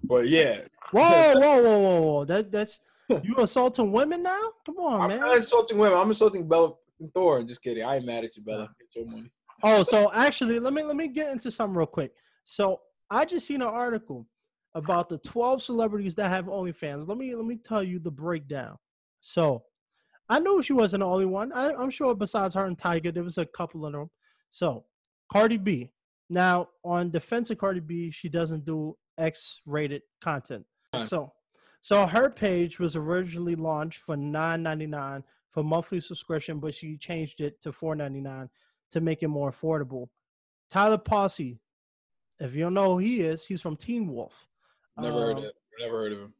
But 0.03 0.29
yeah. 0.29 0.61
Whoa, 0.91 1.33
whoa, 1.39 1.61
whoa, 1.61 1.79
whoa, 1.79 2.01
whoa! 2.01 2.25
That 2.25 2.51
that's 2.51 2.81
you 3.23 3.35
assaulting 3.39 3.91
women 3.91 4.23
now? 4.23 4.51
Come 4.65 4.77
on, 4.77 5.01
I'm 5.01 5.07
man. 5.09 5.19
I'm 5.19 5.27
not 5.27 5.37
insulting 5.37 5.77
women. 5.77 5.97
I'm 5.97 6.07
insulting 6.07 6.47
Bella 6.47 6.73
Thorne. 7.13 7.47
Just 7.47 7.63
kidding. 7.63 7.83
I 7.83 7.97
ain't 7.97 8.05
mad 8.05 8.23
at 8.23 8.35
you, 8.37 8.43
Bella. 8.43 8.69
Get 8.79 9.01
your 9.01 9.11
money. 9.11 9.29
Oh, 9.63 9.83
so 9.83 10.11
actually, 10.13 10.59
let 10.59 10.73
me 10.73 10.83
let 10.83 10.95
me 10.95 11.07
get 11.07 11.31
into 11.31 11.51
something 11.51 11.77
real 11.77 11.87
quick. 11.87 12.13
So 12.45 12.81
I 13.09 13.25
just 13.25 13.47
seen 13.47 13.61
an 13.61 13.67
article 13.67 14.27
about 14.73 15.09
the 15.09 15.17
12 15.17 15.61
celebrities 15.61 16.15
that 16.15 16.29
have 16.29 16.45
OnlyFans. 16.45 17.07
Let 17.07 17.17
me 17.17 17.35
let 17.35 17.45
me 17.45 17.57
tell 17.57 17.83
you 17.83 17.99
the 17.99 18.11
breakdown. 18.11 18.77
So 19.19 19.63
I 20.29 20.39
knew 20.39 20.63
she 20.63 20.73
wasn't 20.73 21.01
the 21.01 21.07
only 21.07 21.25
one. 21.25 21.51
I, 21.51 21.71
am 21.71 21.89
sure 21.89 22.15
besides 22.15 22.55
her 22.55 22.65
and 22.65 22.77
Tyga, 22.77 23.13
there 23.13 23.23
was 23.23 23.37
a 23.37 23.45
couple 23.45 23.85
of 23.85 23.91
them. 23.93 24.09
So 24.49 24.85
Cardi 25.31 25.57
B. 25.57 25.91
Now 26.29 26.69
on 26.83 27.11
defense 27.11 27.49
of 27.49 27.57
Cardi 27.57 27.81
B, 27.81 28.09
she 28.11 28.29
doesn't 28.29 28.63
do 28.63 28.97
X-rated 29.21 30.01
content. 30.19 30.65
So 31.05 31.33
so 31.81 32.05
her 32.05 32.29
page 32.29 32.79
was 32.79 32.95
originally 32.95 33.55
launched 33.55 33.99
for 33.99 34.15
$9.99 34.15 35.23
for 35.49 35.63
monthly 35.63 35.99
subscription, 35.99 36.59
but 36.59 36.75
she 36.75 36.95
changed 36.97 37.41
it 37.41 37.61
to 37.63 37.71
$4.99 37.71 38.49
to 38.91 39.01
make 39.01 39.23
it 39.23 39.27
more 39.27 39.51
affordable. 39.51 40.09
Tyler 40.69 40.99
Posey, 40.99 41.59
if 42.39 42.53
you 42.53 42.61
don't 42.61 42.75
know 42.75 42.93
who 42.93 42.97
he 42.99 43.21
is, 43.21 43.45
he's 43.45 43.61
from 43.61 43.75
Teen 43.75 44.07
Wolf. 44.07 44.47
Never 44.97 45.17
um, 45.17 45.21
heard 45.21 45.37
of 45.39 45.43
it. 45.45 45.55
Never 45.79 45.97
heard 45.97 46.13
of 46.13 46.19
him. 46.19 46.33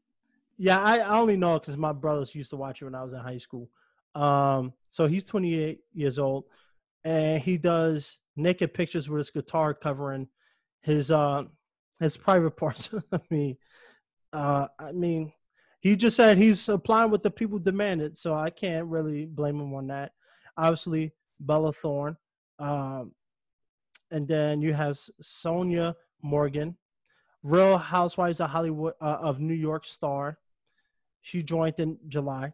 Yeah, 0.56 0.80
I, 0.80 0.98
I 0.98 1.18
only 1.18 1.36
know 1.36 1.58
because 1.58 1.76
my 1.76 1.92
brothers 1.92 2.34
used 2.34 2.50
to 2.50 2.56
watch 2.56 2.80
it 2.80 2.84
when 2.84 2.94
I 2.94 3.02
was 3.02 3.12
in 3.12 3.18
high 3.18 3.38
school. 3.38 3.68
Um, 4.14 4.72
so 4.90 5.06
he's 5.06 5.24
28 5.24 5.80
years 5.94 6.18
old, 6.18 6.44
and 7.02 7.42
he 7.42 7.56
does 7.56 8.18
naked 8.36 8.72
pictures 8.72 9.08
with 9.08 9.18
his 9.18 9.30
guitar 9.30 9.74
covering 9.74 10.28
his 10.80 11.10
uh 11.10 11.44
his 12.02 12.16
private 12.16 12.50
parts. 12.56 12.90
I 13.12 13.20
mean, 13.30 13.56
uh, 14.32 14.68
I 14.78 14.92
mean, 14.92 15.32
he 15.80 15.96
just 15.96 16.16
said 16.16 16.38
he's 16.38 16.68
applying 16.68 17.10
what 17.10 17.22
the 17.22 17.30
people 17.30 17.58
demanded, 17.58 18.16
so 18.16 18.34
I 18.34 18.50
can't 18.50 18.86
really 18.86 19.26
blame 19.26 19.60
him 19.60 19.74
on 19.74 19.88
that. 19.88 20.12
Obviously, 20.56 21.12
Bella 21.40 21.72
Thorne, 21.72 22.16
um, 22.58 23.12
and 24.10 24.28
then 24.28 24.62
you 24.62 24.74
have 24.74 24.98
Sonja 25.22 25.94
Morgan, 26.22 26.76
Real 27.42 27.78
Housewives 27.78 28.38
of 28.40 28.50
Hollywood 28.50 28.94
uh, 29.00 29.18
of 29.20 29.40
New 29.40 29.54
York 29.54 29.86
star. 29.86 30.38
She 31.20 31.42
joined 31.42 31.74
in 31.78 31.98
July, 32.06 32.52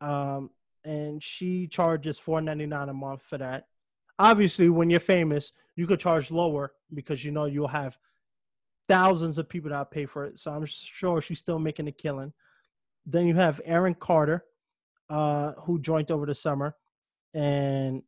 um, 0.00 0.50
and 0.84 1.22
she 1.22 1.68
charges 1.68 2.18
four 2.18 2.40
ninety 2.40 2.66
nine 2.66 2.88
a 2.88 2.94
month 2.94 3.22
for 3.22 3.38
that. 3.38 3.68
Obviously, 4.18 4.68
when 4.68 4.90
you're 4.90 5.00
famous, 5.00 5.52
you 5.76 5.86
could 5.86 6.00
charge 6.00 6.30
lower 6.30 6.72
because 6.92 7.24
you 7.24 7.30
know 7.30 7.44
you'll 7.46 7.68
have 7.68 7.96
thousands 8.88 9.38
of 9.38 9.48
people 9.48 9.70
that 9.70 9.90
pay 9.90 10.06
for 10.06 10.24
it. 10.24 10.38
So 10.38 10.52
I'm 10.52 10.66
sure 10.66 11.20
she's 11.20 11.38
still 11.38 11.58
making 11.58 11.88
a 11.88 11.92
killing. 11.92 12.32
Then 13.04 13.26
you 13.26 13.34
have 13.34 13.60
Aaron 13.64 13.94
Carter, 13.94 14.44
uh, 15.08 15.52
who 15.64 15.78
joined 15.78 16.10
over 16.10 16.26
the 16.26 16.34
summer, 16.34 16.76
and 17.34 18.02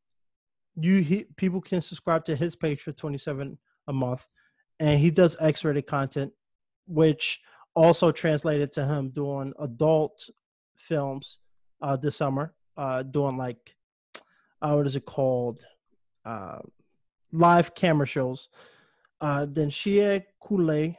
you 0.76 1.00
he, 1.00 1.24
people 1.36 1.60
can 1.60 1.80
subscribe 1.80 2.24
to 2.26 2.36
his 2.36 2.56
page 2.56 2.82
for 2.82 2.92
27 2.92 3.58
a 3.86 3.92
month, 3.92 4.26
and 4.80 5.00
he 5.00 5.10
does 5.10 5.36
X-rated 5.40 5.86
content, 5.86 6.32
which 6.86 7.40
also 7.74 8.10
translated 8.10 8.72
to 8.72 8.84
him 8.84 9.10
doing 9.10 9.52
adult 9.60 10.28
films 10.76 11.38
uh, 11.80 11.96
this 11.96 12.16
summer, 12.16 12.54
uh, 12.76 13.02
doing 13.02 13.36
like 13.36 13.76
uh, 14.60 14.72
what 14.72 14.86
is 14.86 14.96
it 14.96 15.06
called, 15.06 15.64
uh, 16.24 16.58
live 17.32 17.74
camera 17.74 18.06
shows 18.06 18.48
uh, 19.20 19.46
then 19.48 19.70
Shea 19.70 20.26
Coulee, 20.40 20.98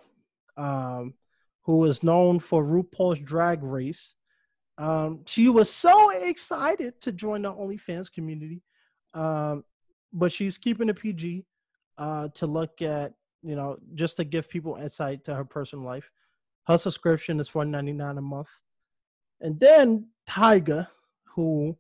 um, 0.58 1.14
who 1.64 1.86
is 1.86 2.04
known 2.04 2.40
for 2.40 2.64
RuPaul's 2.64 3.20
Drag 3.20 3.64
Race. 3.64 4.16
Um, 4.78 5.22
she 5.26 5.50
was 5.50 5.70
so 5.72 6.10
excited 6.10 7.00
to 7.02 7.12
join 7.12 7.42
the 7.42 7.54
OnlyFans 7.54 8.12
community, 8.12 8.62
um, 9.14 9.64
but 10.14 10.32
she's 10.32 10.58
keeping 10.58 10.90
it 10.90 11.00
PG 11.00 11.46
uh, 11.98 12.30
to 12.36 12.48
look 12.48 12.82
at, 12.82 13.14
you 13.44 13.56
know, 13.56 13.78
just 13.96 14.18
to 14.18 14.24
give 14.24 14.50
people 14.50 14.76
insight 14.76 15.26
to 15.26 15.36
her 15.36 15.46
personal 15.46 15.86
life. 15.86 16.10
Her 16.66 16.78
subscription 16.78 17.40
is 17.40 17.50
four 17.50 17.66
ninety 17.66 17.94
nine 17.94 18.18
a 18.18 18.22
month, 18.22 18.50
and 19.42 19.60
then 19.60 20.08
Tyga, 20.28 20.88
who, 21.36 21.76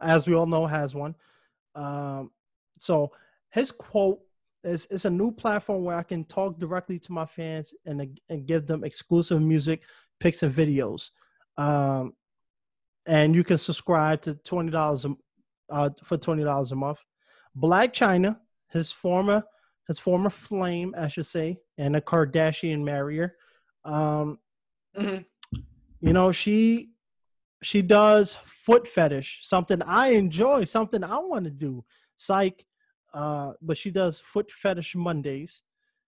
as 0.00 0.26
we 0.26 0.34
all 0.34 0.46
know, 0.46 0.66
has 0.66 0.94
one. 0.94 1.14
Um, 1.74 2.30
so 2.78 3.12
his 3.50 3.70
quote 3.72 4.20
is 4.64 4.86
it's 4.90 5.04
a 5.04 5.10
new 5.10 5.30
platform 5.30 5.84
where 5.84 5.96
I 5.96 6.02
can 6.02 6.24
talk 6.24 6.58
directly 6.58 6.98
to 6.98 7.12
my 7.12 7.26
fans 7.26 7.72
and 7.84 8.18
and 8.28 8.46
give 8.46 8.66
them 8.66 8.84
exclusive 8.84 9.40
music, 9.40 9.82
pics, 10.20 10.42
and 10.42 10.54
videos. 10.54 11.10
Um, 11.56 12.14
and 13.06 13.34
you 13.34 13.44
can 13.44 13.58
subscribe 13.58 14.22
to 14.22 14.34
twenty 14.34 14.70
dollars 14.70 15.06
uh, 15.70 15.90
for 16.02 16.16
twenty 16.16 16.44
dollars 16.44 16.72
a 16.72 16.76
month. 16.76 16.98
Blac 17.56 17.92
Chyna, 17.92 18.38
his 18.70 18.90
former 18.90 19.44
his 19.86 19.98
former 19.98 20.30
flame, 20.30 20.94
I 20.96 21.08
should 21.08 21.26
say, 21.26 21.58
and 21.76 21.94
a 21.94 22.00
Kardashian 22.00 22.82
marrier. 22.82 23.36
Um, 23.84 24.38
Mm-hmm. 24.96 25.58
you 26.00 26.12
know, 26.12 26.30
she 26.30 26.90
she 27.62 27.82
does 27.82 28.36
foot 28.44 28.86
fetish, 28.86 29.40
something 29.42 29.82
I 29.82 30.08
enjoy, 30.10 30.64
something 30.64 31.02
I 31.02 31.18
want 31.18 31.46
to 31.46 31.50
do. 31.50 31.84
Psych, 32.16 32.64
uh, 33.14 33.52
but 33.62 33.78
she 33.78 33.90
does 33.90 34.20
foot 34.20 34.50
fetish 34.50 34.94
Mondays. 34.94 35.62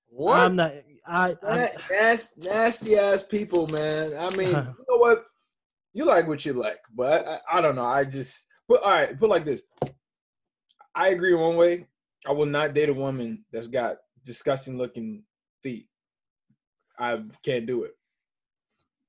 What? 0.08 0.38
I'm 0.38 0.56
not. 0.56 0.72
I. 1.06 1.36
That, 1.40 1.76
that's 1.90 2.36
nasty 2.36 2.96
ass 2.96 3.22
people, 3.22 3.66
man. 3.68 4.14
I 4.18 4.34
mean, 4.36 4.48
you 4.50 4.84
know 4.88 4.98
what? 4.98 5.24
You 5.94 6.04
like 6.04 6.28
what 6.28 6.44
you 6.44 6.52
like, 6.52 6.80
but 6.94 7.26
I, 7.26 7.34
I, 7.34 7.58
I 7.58 7.60
don't 7.60 7.76
know. 7.76 7.86
I 7.86 8.04
just 8.04 8.46
but 8.68 8.82
all 8.82 8.90
right. 8.90 9.18
Put 9.18 9.30
like 9.30 9.44
this. 9.44 9.62
I 10.94 11.08
agree 11.08 11.34
one 11.34 11.56
way. 11.56 11.86
I 12.26 12.32
will 12.32 12.46
not 12.46 12.74
date 12.74 12.88
a 12.88 12.94
woman 12.94 13.44
that's 13.52 13.68
got 13.68 13.96
disgusting 14.24 14.76
looking 14.76 15.22
feet. 15.62 15.86
I 16.98 17.22
can't 17.42 17.66
do 17.66 17.84
it. 17.84 17.92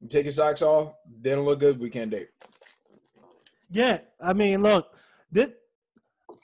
You 0.02 0.10
take 0.10 0.26
your 0.26 0.32
socks 0.32 0.62
off. 0.62 0.94
They 1.22 1.32
don't 1.32 1.46
look 1.46 1.60
good. 1.60 1.80
We 1.80 1.90
can't 1.90 2.12
date. 2.12 2.30
Yeah, 3.70 4.00
I 4.22 4.34
mean, 4.34 4.62
look, 4.62 4.88
this, 5.32 5.50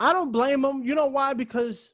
I 0.04 0.12
don't 0.12 0.34
blame 0.34 0.64
them. 0.64 0.84
You 0.84 0.96
know 0.96 1.06
why? 1.06 1.34
Because 1.34 1.94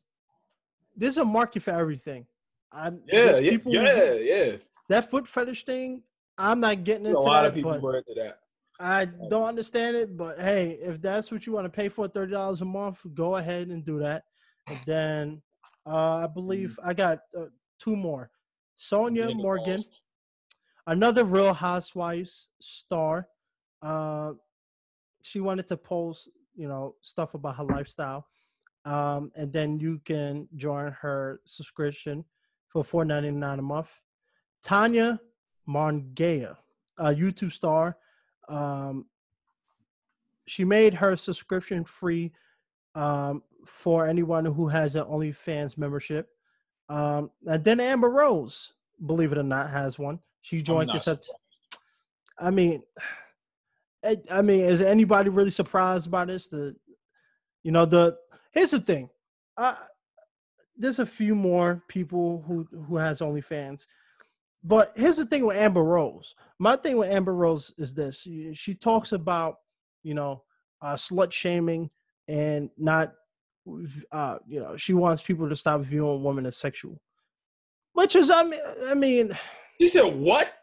there's 0.97 1.17
a 1.17 1.23
market 1.23 1.61
for 1.61 1.71
everything. 1.71 2.25
I'm, 2.71 3.01
Yeah, 3.05 3.37
yeah, 3.37 3.49
people 3.51 3.71
yeah, 3.71 4.13
yeah. 4.13 4.55
That 4.87 5.11
foot 5.11 5.27
fetish 5.27 5.63
thing, 5.63 6.01
I'm 6.35 6.59
not 6.59 6.83
getting 6.83 7.05
into. 7.05 7.19
A 7.19 7.19
lot 7.19 7.43
that, 7.43 7.49
of 7.49 7.53
people 7.53 7.79
were 7.79 7.97
into 7.97 8.15
that. 8.15 8.39
I 8.79 9.05
don't 9.05 9.43
understand 9.43 9.95
it. 9.95 10.17
But 10.17 10.39
hey, 10.39 10.79
if 10.81 10.99
that's 10.99 11.31
what 11.31 11.45
you 11.45 11.53
want 11.53 11.65
to 11.65 11.69
pay 11.69 11.87
for, 11.87 12.07
thirty 12.07 12.31
dollars 12.31 12.61
a 12.61 12.65
month, 12.65 12.99
go 13.13 13.35
ahead 13.35 13.67
and 13.67 13.85
do 13.85 13.99
that. 13.99 14.23
And 14.65 14.79
then 14.87 15.41
uh, 15.85 16.23
I 16.23 16.27
believe 16.27 16.79
I 16.83 16.95
got 16.95 17.19
uh, 17.37 17.45
two 17.77 17.95
more. 17.95 18.31
Sonja 18.79 19.35
Morgan, 19.35 19.83
another 20.87 21.25
Real 21.25 21.53
Housewives 21.53 22.47
star. 22.59 23.27
Uh, 23.83 24.33
she 25.21 25.39
wanted 25.39 25.67
to 25.67 25.77
post, 25.77 26.29
you 26.59 26.67
know, 26.67 26.95
stuff 27.01 27.33
about 27.33 27.55
her 27.55 27.63
lifestyle, 27.63 28.27
um, 28.83 29.31
and 29.35 29.53
then 29.53 29.79
you 29.79 30.01
can 30.03 30.47
join 30.55 30.91
her 30.91 31.39
subscription 31.45 32.25
for 32.67 32.83
four 32.83 33.05
ninety 33.05 33.31
nine 33.31 33.59
a 33.59 33.61
month. 33.61 33.89
Tana 34.61 35.21
Mongeau, 35.67 36.57
a 36.97 37.05
YouTube 37.21 37.53
star, 37.53 37.95
um, 38.49 39.05
she 40.47 40.65
made 40.65 40.95
her 40.95 41.15
subscription 41.15 41.85
free 41.85 42.33
um, 42.95 43.43
for 43.65 44.05
anyone 44.05 44.45
who 44.45 44.67
has 44.67 44.95
an 44.95 45.05
OnlyFans 45.05 45.77
membership. 45.77 46.27
Um, 46.89 47.31
and 47.45 47.63
then 47.63 47.79
Amber 47.79 48.09
Rose, 48.09 48.73
believe 49.05 49.31
it 49.31 49.37
or 49.37 49.43
not, 49.43 49.69
has 49.69 49.97
one. 49.97 50.19
She 50.41 50.61
joined 50.61 50.89
us 50.91 51.07
up. 51.07 51.21
I 52.37 52.49
mean, 52.49 52.81
I, 54.03 54.17
I 54.31 54.41
mean, 54.41 54.61
is 54.61 54.81
anybody 54.81 55.29
really 55.29 55.51
surprised 55.51 56.09
by 56.09 56.25
this? 56.25 56.47
The, 56.47 56.75
you 57.63 57.71
know, 57.71 57.85
the 57.85 58.17
here's 58.51 58.71
the 58.71 58.79
thing. 58.79 59.09
Uh, 59.57 59.75
there's 60.77 60.99
a 60.99 61.05
few 61.05 61.35
more 61.35 61.83
people 61.87 62.43
who 62.47 62.67
who 62.87 62.95
has 62.97 63.19
OnlyFans, 63.19 63.85
but 64.63 64.93
here's 64.95 65.17
the 65.17 65.25
thing 65.25 65.45
with 65.45 65.57
Amber 65.57 65.83
Rose. 65.83 66.35
My 66.57 66.75
thing 66.75 66.97
with 66.97 67.09
Amber 67.09 67.35
Rose 67.35 67.73
is 67.77 67.93
this: 67.93 68.21
she, 68.21 68.53
she 68.53 68.73
talks 68.73 69.11
about, 69.11 69.57
you 70.03 70.13
know, 70.13 70.43
uh, 70.81 70.95
slut 70.95 71.31
shaming 71.31 71.89
and 72.27 72.69
not, 72.77 73.13
uh, 74.11 74.37
you 74.47 74.59
know, 74.59 74.77
she 74.77 74.93
wants 74.93 75.21
people 75.21 75.49
to 75.49 75.55
stop 75.55 75.81
viewing 75.81 76.23
women 76.23 76.45
as 76.45 76.57
sexual, 76.57 77.01
which 77.93 78.15
is, 78.15 78.29
I 78.29 78.43
mean, 78.43 78.59
I 78.87 78.93
mean. 78.93 79.37
She 79.79 79.87
said 79.87 80.15
what? 80.15 80.53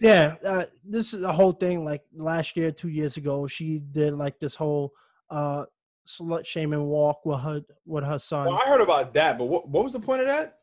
Yeah, 0.00 0.34
uh, 0.44 0.64
this 0.84 1.14
is 1.14 1.22
a 1.22 1.32
whole 1.32 1.52
thing. 1.52 1.84
Like 1.84 2.02
last 2.14 2.56
year, 2.56 2.72
two 2.72 2.88
years 2.88 3.16
ago, 3.16 3.46
she 3.46 3.78
did 3.78 4.14
like 4.14 4.38
this 4.38 4.54
whole 4.54 4.92
uh 5.30 5.64
slut 6.06 6.44
shaming 6.44 6.84
walk 6.84 7.24
with 7.24 7.40
her 7.40 7.62
with 7.86 8.04
her 8.04 8.18
son. 8.18 8.46
Well, 8.46 8.60
I 8.64 8.68
heard 8.68 8.80
about 8.82 9.14
that, 9.14 9.38
but 9.38 9.46
what, 9.46 9.68
what 9.68 9.84
was 9.84 9.92
the 9.94 10.00
point 10.00 10.20
of 10.20 10.26
that? 10.26 10.58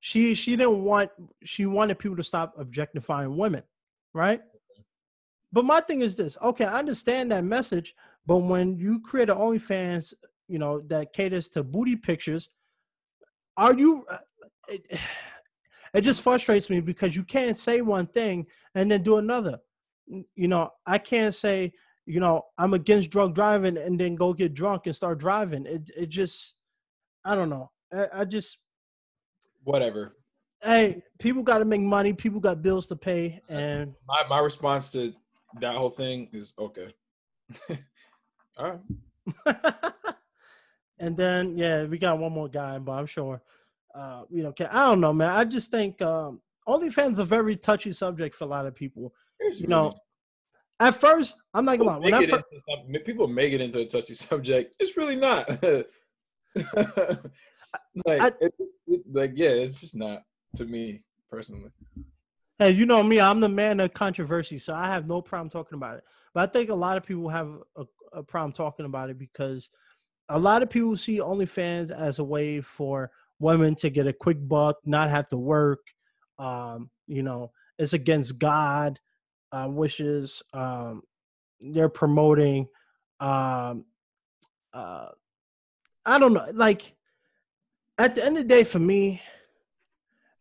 She 0.00 0.34
she 0.34 0.56
didn't 0.56 0.84
want 0.84 1.10
she 1.42 1.66
wanted 1.66 1.98
people 1.98 2.16
to 2.16 2.24
stop 2.24 2.54
objectifying 2.58 3.36
women, 3.36 3.62
right? 4.12 4.42
But 5.52 5.64
my 5.64 5.80
thing 5.80 6.00
is 6.02 6.14
this: 6.14 6.36
okay, 6.42 6.64
I 6.64 6.78
understand 6.78 7.32
that 7.32 7.44
message, 7.44 7.94
but 8.26 8.38
when 8.38 8.76
you 8.76 9.00
create 9.00 9.30
an 9.30 9.36
OnlyFans, 9.36 10.12
you 10.48 10.58
know 10.58 10.80
that 10.88 11.12
caters 11.12 11.48
to 11.50 11.62
booty 11.62 11.96
pictures, 11.96 12.50
are 13.56 13.74
you? 13.74 14.04
uh, 14.10 14.18
It, 14.68 14.98
it 15.94 16.00
just 16.02 16.22
frustrates 16.22 16.70
me 16.70 16.80
because 16.80 17.14
you 17.14 17.22
can't 17.24 17.56
say 17.56 17.80
one 17.80 18.06
thing 18.06 18.46
and 18.74 18.90
then 18.90 19.02
do 19.02 19.18
another. 19.18 19.58
You 20.34 20.48
know, 20.48 20.70
I 20.86 20.98
can't 20.98 21.34
say, 21.34 21.72
you 22.06 22.18
know, 22.20 22.46
I'm 22.58 22.74
against 22.74 23.10
drug 23.10 23.34
driving 23.34 23.76
and 23.76 23.98
then 24.00 24.14
go 24.16 24.32
get 24.32 24.54
drunk 24.54 24.86
and 24.86 24.96
start 24.96 25.18
driving. 25.18 25.66
It 25.66 25.90
it 25.96 26.08
just, 26.08 26.54
I 27.24 27.34
don't 27.34 27.50
know. 27.50 27.70
I, 27.92 28.08
I 28.20 28.24
just, 28.24 28.58
Whatever. 29.64 30.16
hey, 30.62 31.02
people 31.20 31.42
got 31.42 31.58
to 31.58 31.64
make 31.64 31.80
money. 31.80 32.12
People 32.12 32.40
got 32.40 32.62
bills 32.62 32.86
to 32.88 32.96
pay, 32.96 33.40
and 33.48 33.94
My 34.08 34.24
my 34.28 34.38
response 34.40 34.90
to 34.92 35.12
that 35.60 35.76
whole 35.76 35.90
thing 35.90 36.28
is 36.32 36.52
okay. 36.58 36.92
All 38.58 38.80
right. 39.46 39.92
and 40.98 41.16
then 41.16 41.56
yeah, 41.56 41.84
we 41.84 41.98
got 41.98 42.18
one 42.18 42.32
more 42.32 42.48
guy, 42.48 42.78
but 42.78 42.92
I'm 42.92 43.06
sure, 43.06 43.40
uh, 43.94 44.22
you 44.30 44.42
know, 44.42 44.52
I 44.70 44.86
don't 44.86 45.00
know, 45.00 45.12
man. 45.12 45.30
I 45.30 45.44
just 45.44 45.70
think 45.70 46.00
um, 46.02 46.40
OnlyFans 46.66 47.12
is 47.12 47.18
a 47.18 47.24
very 47.24 47.56
touchy 47.56 47.92
subject 47.92 48.34
for 48.36 48.44
a 48.44 48.48
lot 48.48 48.66
of 48.66 48.74
people. 48.74 49.12
You 49.54 49.66
know, 49.66 49.94
at 50.80 51.00
first, 51.00 51.36
I'm 51.52 51.64
not 51.64 51.78
gonna 51.78 51.98
lie. 51.98 52.10
people 52.10 52.18
When 52.20 52.34
I 52.34 52.38
fir- 52.38 52.44
some- 52.68 53.02
people 53.04 53.28
make 53.28 53.52
it 53.52 53.60
into 53.60 53.80
a 53.80 53.86
touchy 53.86 54.14
subject. 54.14 54.74
It's 54.78 54.96
really 54.96 55.16
not. 55.16 55.48
like, 58.06 58.22
I- 58.22 58.32
it's, 58.40 58.72
it, 58.86 59.02
like, 59.12 59.32
yeah, 59.34 59.50
it's 59.50 59.80
just 59.80 59.96
not 59.96 60.22
to 60.56 60.64
me 60.64 61.02
personally. 61.30 61.70
Hey, 62.58 62.70
you 62.70 62.86
know 62.86 63.02
me, 63.02 63.20
I'm 63.20 63.40
the 63.40 63.48
man 63.48 63.80
of 63.80 63.92
controversy, 63.94 64.58
so 64.58 64.74
I 64.74 64.86
have 64.86 65.06
no 65.06 65.20
problem 65.20 65.50
talking 65.50 65.74
about 65.76 65.98
it. 65.98 66.04
But 66.34 66.48
I 66.48 66.52
think 66.52 66.70
a 66.70 66.74
lot 66.74 66.96
of 66.96 67.04
people 67.04 67.28
have 67.28 67.50
a, 67.76 67.84
a 68.12 68.22
problem 68.22 68.52
talking 68.52 68.86
about 68.86 69.10
it 69.10 69.18
because 69.18 69.68
a 70.28 70.38
lot 70.38 70.62
of 70.62 70.70
people 70.70 70.96
see 70.96 71.18
OnlyFans 71.18 71.90
as 71.90 72.18
a 72.18 72.24
way 72.24 72.60
for 72.60 73.10
women 73.42 73.74
to 73.74 73.90
get 73.90 74.06
a 74.06 74.12
quick 74.12 74.38
buck, 74.40 74.76
not 74.84 75.10
have 75.10 75.28
to 75.28 75.36
work. 75.36 75.80
Um, 76.38 76.90
you 77.06 77.22
know, 77.22 77.50
it's 77.78 77.92
against 77.92 78.38
God 78.38 78.98
uh, 79.50 79.68
wishes. 79.70 80.42
Um, 80.54 81.02
they're 81.60 81.88
promoting. 81.88 82.68
Um, 83.20 83.84
uh, 84.72 85.08
I 86.06 86.18
don't 86.18 86.32
know. 86.32 86.46
Like 86.52 86.94
at 87.98 88.14
the 88.14 88.24
end 88.24 88.38
of 88.38 88.44
the 88.44 88.48
day, 88.48 88.64
for 88.64 88.78
me, 88.78 89.20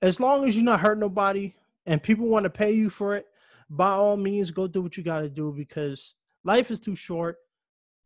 as 0.01 0.19
long 0.19 0.47
as 0.47 0.55
you're 0.55 0.63
not 0.63 0.79
hurting 0.79 1.01
nobody 1.01 1.53
and 1.85 2.01
people 2.01 2.27
want 2.27 2.45
to 2.45 2.49
pay 2.49 2.71
you 2.71 2.89
for 2.89 3.15
it, 3.15 3.25
by 3.69 3.91
all 3.91 4.17
means, 4.17 4.51
go 4.51 4.67
do 4.67 4.81
what 4.81 4.97
you 4.97 5.03
got 5.03 5.21
to 5.21 5.29
do 5.29 5.53
because 5.55 6.15
life 6.43 6.71
is 6.71 6.79
too 6.79 6.95
short 6.95 7.37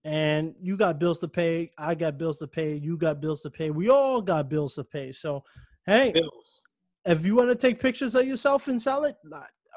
and 0.06 0.54
you 0.62 0.78
got 0.78 1.00
bills 1.00 1.20
to 1.20 1.28
pay. 1.28 1.72
I 1.80 1.96
got 1.96 2.20
bills 2.20 2.38
to 2.38 2.48
pay. 2.48 2.76
You 2.76 2.96
got 2.96 3.20
bills 3.20 3.42
to 3.42 3.50
pay. 3.50 3.72
We 3.72 3.90
all 3.90 4.22
got 4.22 4.48
bills 4.48 4.76
to 4.76 4.84
pay. 4.84 5.12
So, 5.12 5.44
hey, 5.88 6.12
Bills. 6.12 6.64
if 7.06 7.26
you 7.26 7.36
want 7.36 7.50
to 7.50 7.56
take 7.56 7.80
pictures 7.80 8.14
of 8.14 8.26
yourself 8.26 8.68
and 8.68 8.80
sell 8.80 9.04
it, 9.06 9.18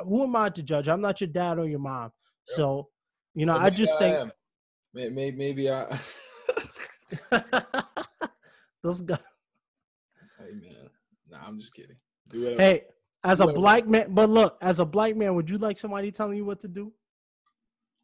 who 0.04 0.22
am 0.22 0.36
I 0.36 0.50
to 0.50 0.62
judge? 0.62 0.86
I'm 0.86 1.00
not 1.00 1.22
your 1.22 1.28
dad 1.28 1.58
or 1.58 1.66
your 1.66 1.78
mom. 1.78 2.12
So, 2.44 2.88
you 3.34 3.46
know, 3.46 3.56
I 3.56 3.64
maybe 3.64 3.76
just 3.76 3.98
think 3.98 4.16
am. 4.16 4.32
May- 4.92 5.08
may- 5.08 5.30
Maybe 5.30 5.70
I. 5.70 5.98
those 8.82 9.00
guys. 9.00 9.18
hey 10.38 10.52
man, 10.52 10.90
nah, 11.30 11.38
I'm 11.46 11.58
just 11.58 11.72
kidding. 11.72 11.96
Do. 12.28 12.54
Hey, 12.58 12.84
as 13.24 13.40
a 13.40 13.46
black 13.46 13.88
man, 13.88 14.08
but 14.10 14.28
look, 14.28 14.58
as 14.60 14.78
a 14.78 14.84
black 14.84 15.16
man, 15.16 15.34
would 15.34 15.48
you 15.48 15.56
like 15.56 15.78
somebody 15.78 16.12
telling 16.12 16.36
you 16.36 16.44
what 16.44 16.60
to 16.60 16.68
do? 16.68 16.92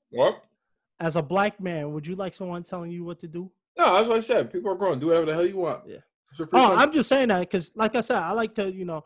What? 0.09 0.43
As 1.01 1.17
a 1.17 1.23
black 1.23 1.61
man, 1.61 1.93
would 1.93 2.07
you 2.07 2.15
like 2.15 2.35
someone 2.35 2.63
telling 2.63 2.91
you 2.91 3.05
what 3.05 3.21
to 3.21 3.29
do? 3.29 3.51
No, 3.77 3.95
that's 3.95 4.09
what 4.09 4.17
I 4.17 4.21
said. 4.21 4.53
People 4.53 4.71
are 4.71 4.77
growing. 4.77 5.01
Do 5.01 5.09
whatever 5.09 5.27
the 5.27 5.35
hell 5.35 5.47
you 5.47 5.57
want. 5.57 5.83
Yeah. 5.87 5.99
It's 6.31 6.39
your 6.39 6.47
free 6.47 6.61
Oh. 6.61 6.77
I'm 6.77 6.93
just 6.93 7.09
saying 7.09 7.29
that 7.29 7.41
because, 7.41 7.73
like 7.75 7.97
I 7.97 8.01
said, 8.01 8.19
I 8.19 8.31
like 8.33 8.55
to, 8.57 8.73
you 8.73 8.85
know, 8.85 9.05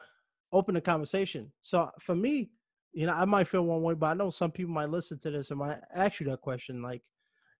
open 0.53 0.74
the 0.74 0.80
conversation. 0.80 1.53
So 1.62 1.91
for 2.01 2.14
me, 2.14 2.51
you 2.93 3.07
know, 3.07 3.12
I 3.12 3.24
might 3.24 3.49
feel 3.49 3.62
one 3.62 3.82
way, 3.82 3.95
but 3.95 4.07
I 4.07 4.14
know 4.14 4.30
some 4.30 4.51
people 4.51 4.72
might 4.72 4.91
listen 4.91 5.18
to 5.20 5.30
this 5.30 5.51
and 5.51 5.59
might 5.59 5.78
ask 5.95 6.20
you 6.20 6.26
that 6.30 6.41
question. 6.41 6.82
Like, 6.82 7.03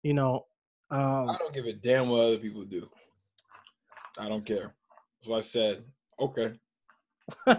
you 0.03 0.15
know, 0.15 0.47
um, 0.91 1.29
I 1.31 1.37
don't 1.39 1.55
give 1.55 1.67
a 1.67 1.73
damn 1.73 2.09
what 2.09 2.21
other 2.21 2.39
people 2.39 2.65
do. 2.65 2.89
I 4.19 4.29
don't 4.29 4.45
care. 4.45 4.75
So 5.23 5.35
I 5.35 5.41
said, 5.41 5.85
okay. 6.19 6.53
okay, 7.47 7.59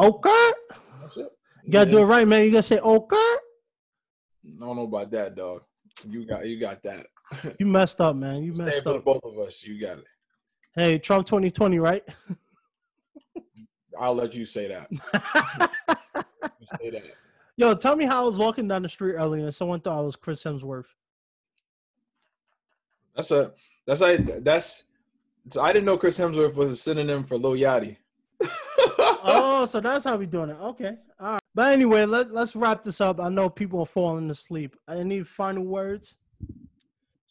That's 0.00 1.16
it. 1.16 1.28
you 1.64 1.72
gotta 1.72 1.90
do 1.90 1.98
it 1.98 2.04
right, 2.04 2.26
man. 2.26 2.44
You 2.44 2.52
gotta 2.52 2.62
say 2.62 2.78
okay. 2.78 3.34
I 4.60 4.66
don't 4.66 4.76
know 4.76 4.82
about 4.82 5.10
that, 5.12 5.36
dog. 5.36 5.62
You 6.08 6.26
got 6.26 6.46
you 6.46 6.58
got 6.58 6.82
that. 6.82 7.06
You 7.58 7.66
messed 7.66 8.00
up, 8.00 8.16
man. 8.16 8.42
You 8.42 8.54
messed 8.54 8.82
for 8.82 8.96
up. 8.96 9.04
both 9.04 9.24
of 9.24 9.38
us. 9.38 9.62
You 9.62 9.80
got 9.80 9.98
it. 9.98 10.04
Hey, 10.74 10.98
Trump 10.98 11.26
2020, 11.26 11.78
right? 11.78 12.02
I'll 13.98 14.14
let 14.14 14.34
you 14.34 14.44
say 14.44 14.68
that. 14.68 14.90
Say 16.80 16.90
that. 16.90 17.02
Yo, 17.56 17.74
tell 17.74 17.96
me 17.96 18.04
how 18.04 18.22
I 18.22 18.26
was 18.26 18.36
walking 18.36 18.68
down 18.68 18.82
the 18.82 18.88
street 18.88 19.14
earlier 19.14 19.46
and 19.46 19.54
someone 19.54 19.80
thought 19.80 19.98
I 19.98 20.02
was 20.02 20.16
Chris 20.16 20.44
Hemsworth. 20.44 20.84
That's 23.16 23.30
a 23.30 23.52
that's 23.86 24.02
I 24.02 24.16
that's 24.18 24.84
so 25.48 25.62
I 25.62 25.72
didn't 25.72 25.86
know 25.86 25.96
Chris 25.98 26.18
Hemsworth 26.18 26.54
was 26.54 26.70
a 26.70 26.76
synonym 26.76 27.24
for 27.24 27.36
Lil 27.36 27.52
Yachty. 27.52 27.96
oh, 28.98 29.66
so 29.68 29.80
that's 29.80 30.04
how 30.04 30.16
we 30.16 30.26
doing 30.26 30.50
it. 30.50 30.58
Okay. 30.60 30.96
All 31.18 31.32
right. 31.32 31.42
But 31.58 31.72
anyway, 31.72 32.04
let, 32.04 32.32
let's 32.32 32.54
wrap 32.54 32.84
this 32.84 33.00
up. 33.00 33.20
I 33.20 33.30
know 33.30 33.50
people 33.50 33.80
are 33.80 33.84
falling 33.84 34.30
asleep. 34.30 34.76
Any 34.88 35.24
final 35.24 35.64
words? 35.64 36.16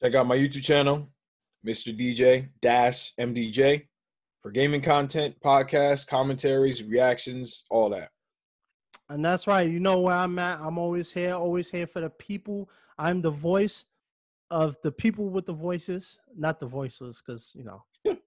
Check 0.04 0.16
out 0.16 0.28
my 0.28 0.38
YouTube 0.38 0.64
channel, 0.64 1.08
Mr. 1.66 1.98
DJ 1.98 2.50
Dash 2.62 3.16
MDJ, 3.16 3.88
for 4.42 4.52
gaming 4.52 4.82
content, 4.82 5.38
podcasts, 5.42 6.06
commentaries, 6.06 6.84
reactions, 6.84 7.64
all 7.70 7.90
that. 7.92 8.10
And 9.08 9.24
that's 9.24 9.48
right. 9.48 9.72
You 9.72 9.80
know 9.80 10.02
where 10.02 10.16
I'm 10.16 10.38
at. 10.40 10.60
I'm 10.60 10.78
always 10.78 11.14
here, 11.14 11.34
always 11.34 11.72
here 11.72 11.88
for 11.88 12.02
the 12.02 12.10
people. 12.10 12.70
I'm 12.98 13.22
the 13.22 13.32
voice 13.32 13.86
of 14.52 14.76
the 14.84 14.92
people 14.92 15.30
with 15.30 15.46
the 15.46 15.54
voices, 15.54 16.18
not 16.38 16.60
the 16.60 16.68
voiceless, 16.68 17.22
because, 17.26 17.54
you 17.56 17.64
know. 17.64 17.86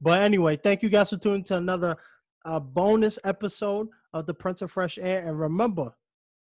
but 0.00 0.22
anyway, 0.22 0.56
thank 0.56 0.84
you 0.84 0.90
guys 0.90 1.10
for 1.10 1.16
tuning 1.16 1.42
to 1.42 1.56
another 1.56 1.96
uh, 2.44 2.60
bonus 2.60 3.18
episode 3.24 3.88
of 4.12 4.26
the 4.26 4.34
Prince 4.34 4.62
of 4.62 4.70
Fresh 4.70 4.98
Air. 4.98 5.26
And 5.26 5.38
remember, 5.38 5.94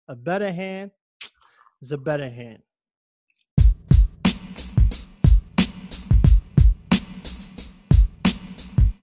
a 0.08 0.16
better 0.16 0.52
hand 0.52 0.92
is 1.82 1.92
a 1.92 1.98
better 1.98 2.30
hand. 2.30 2.60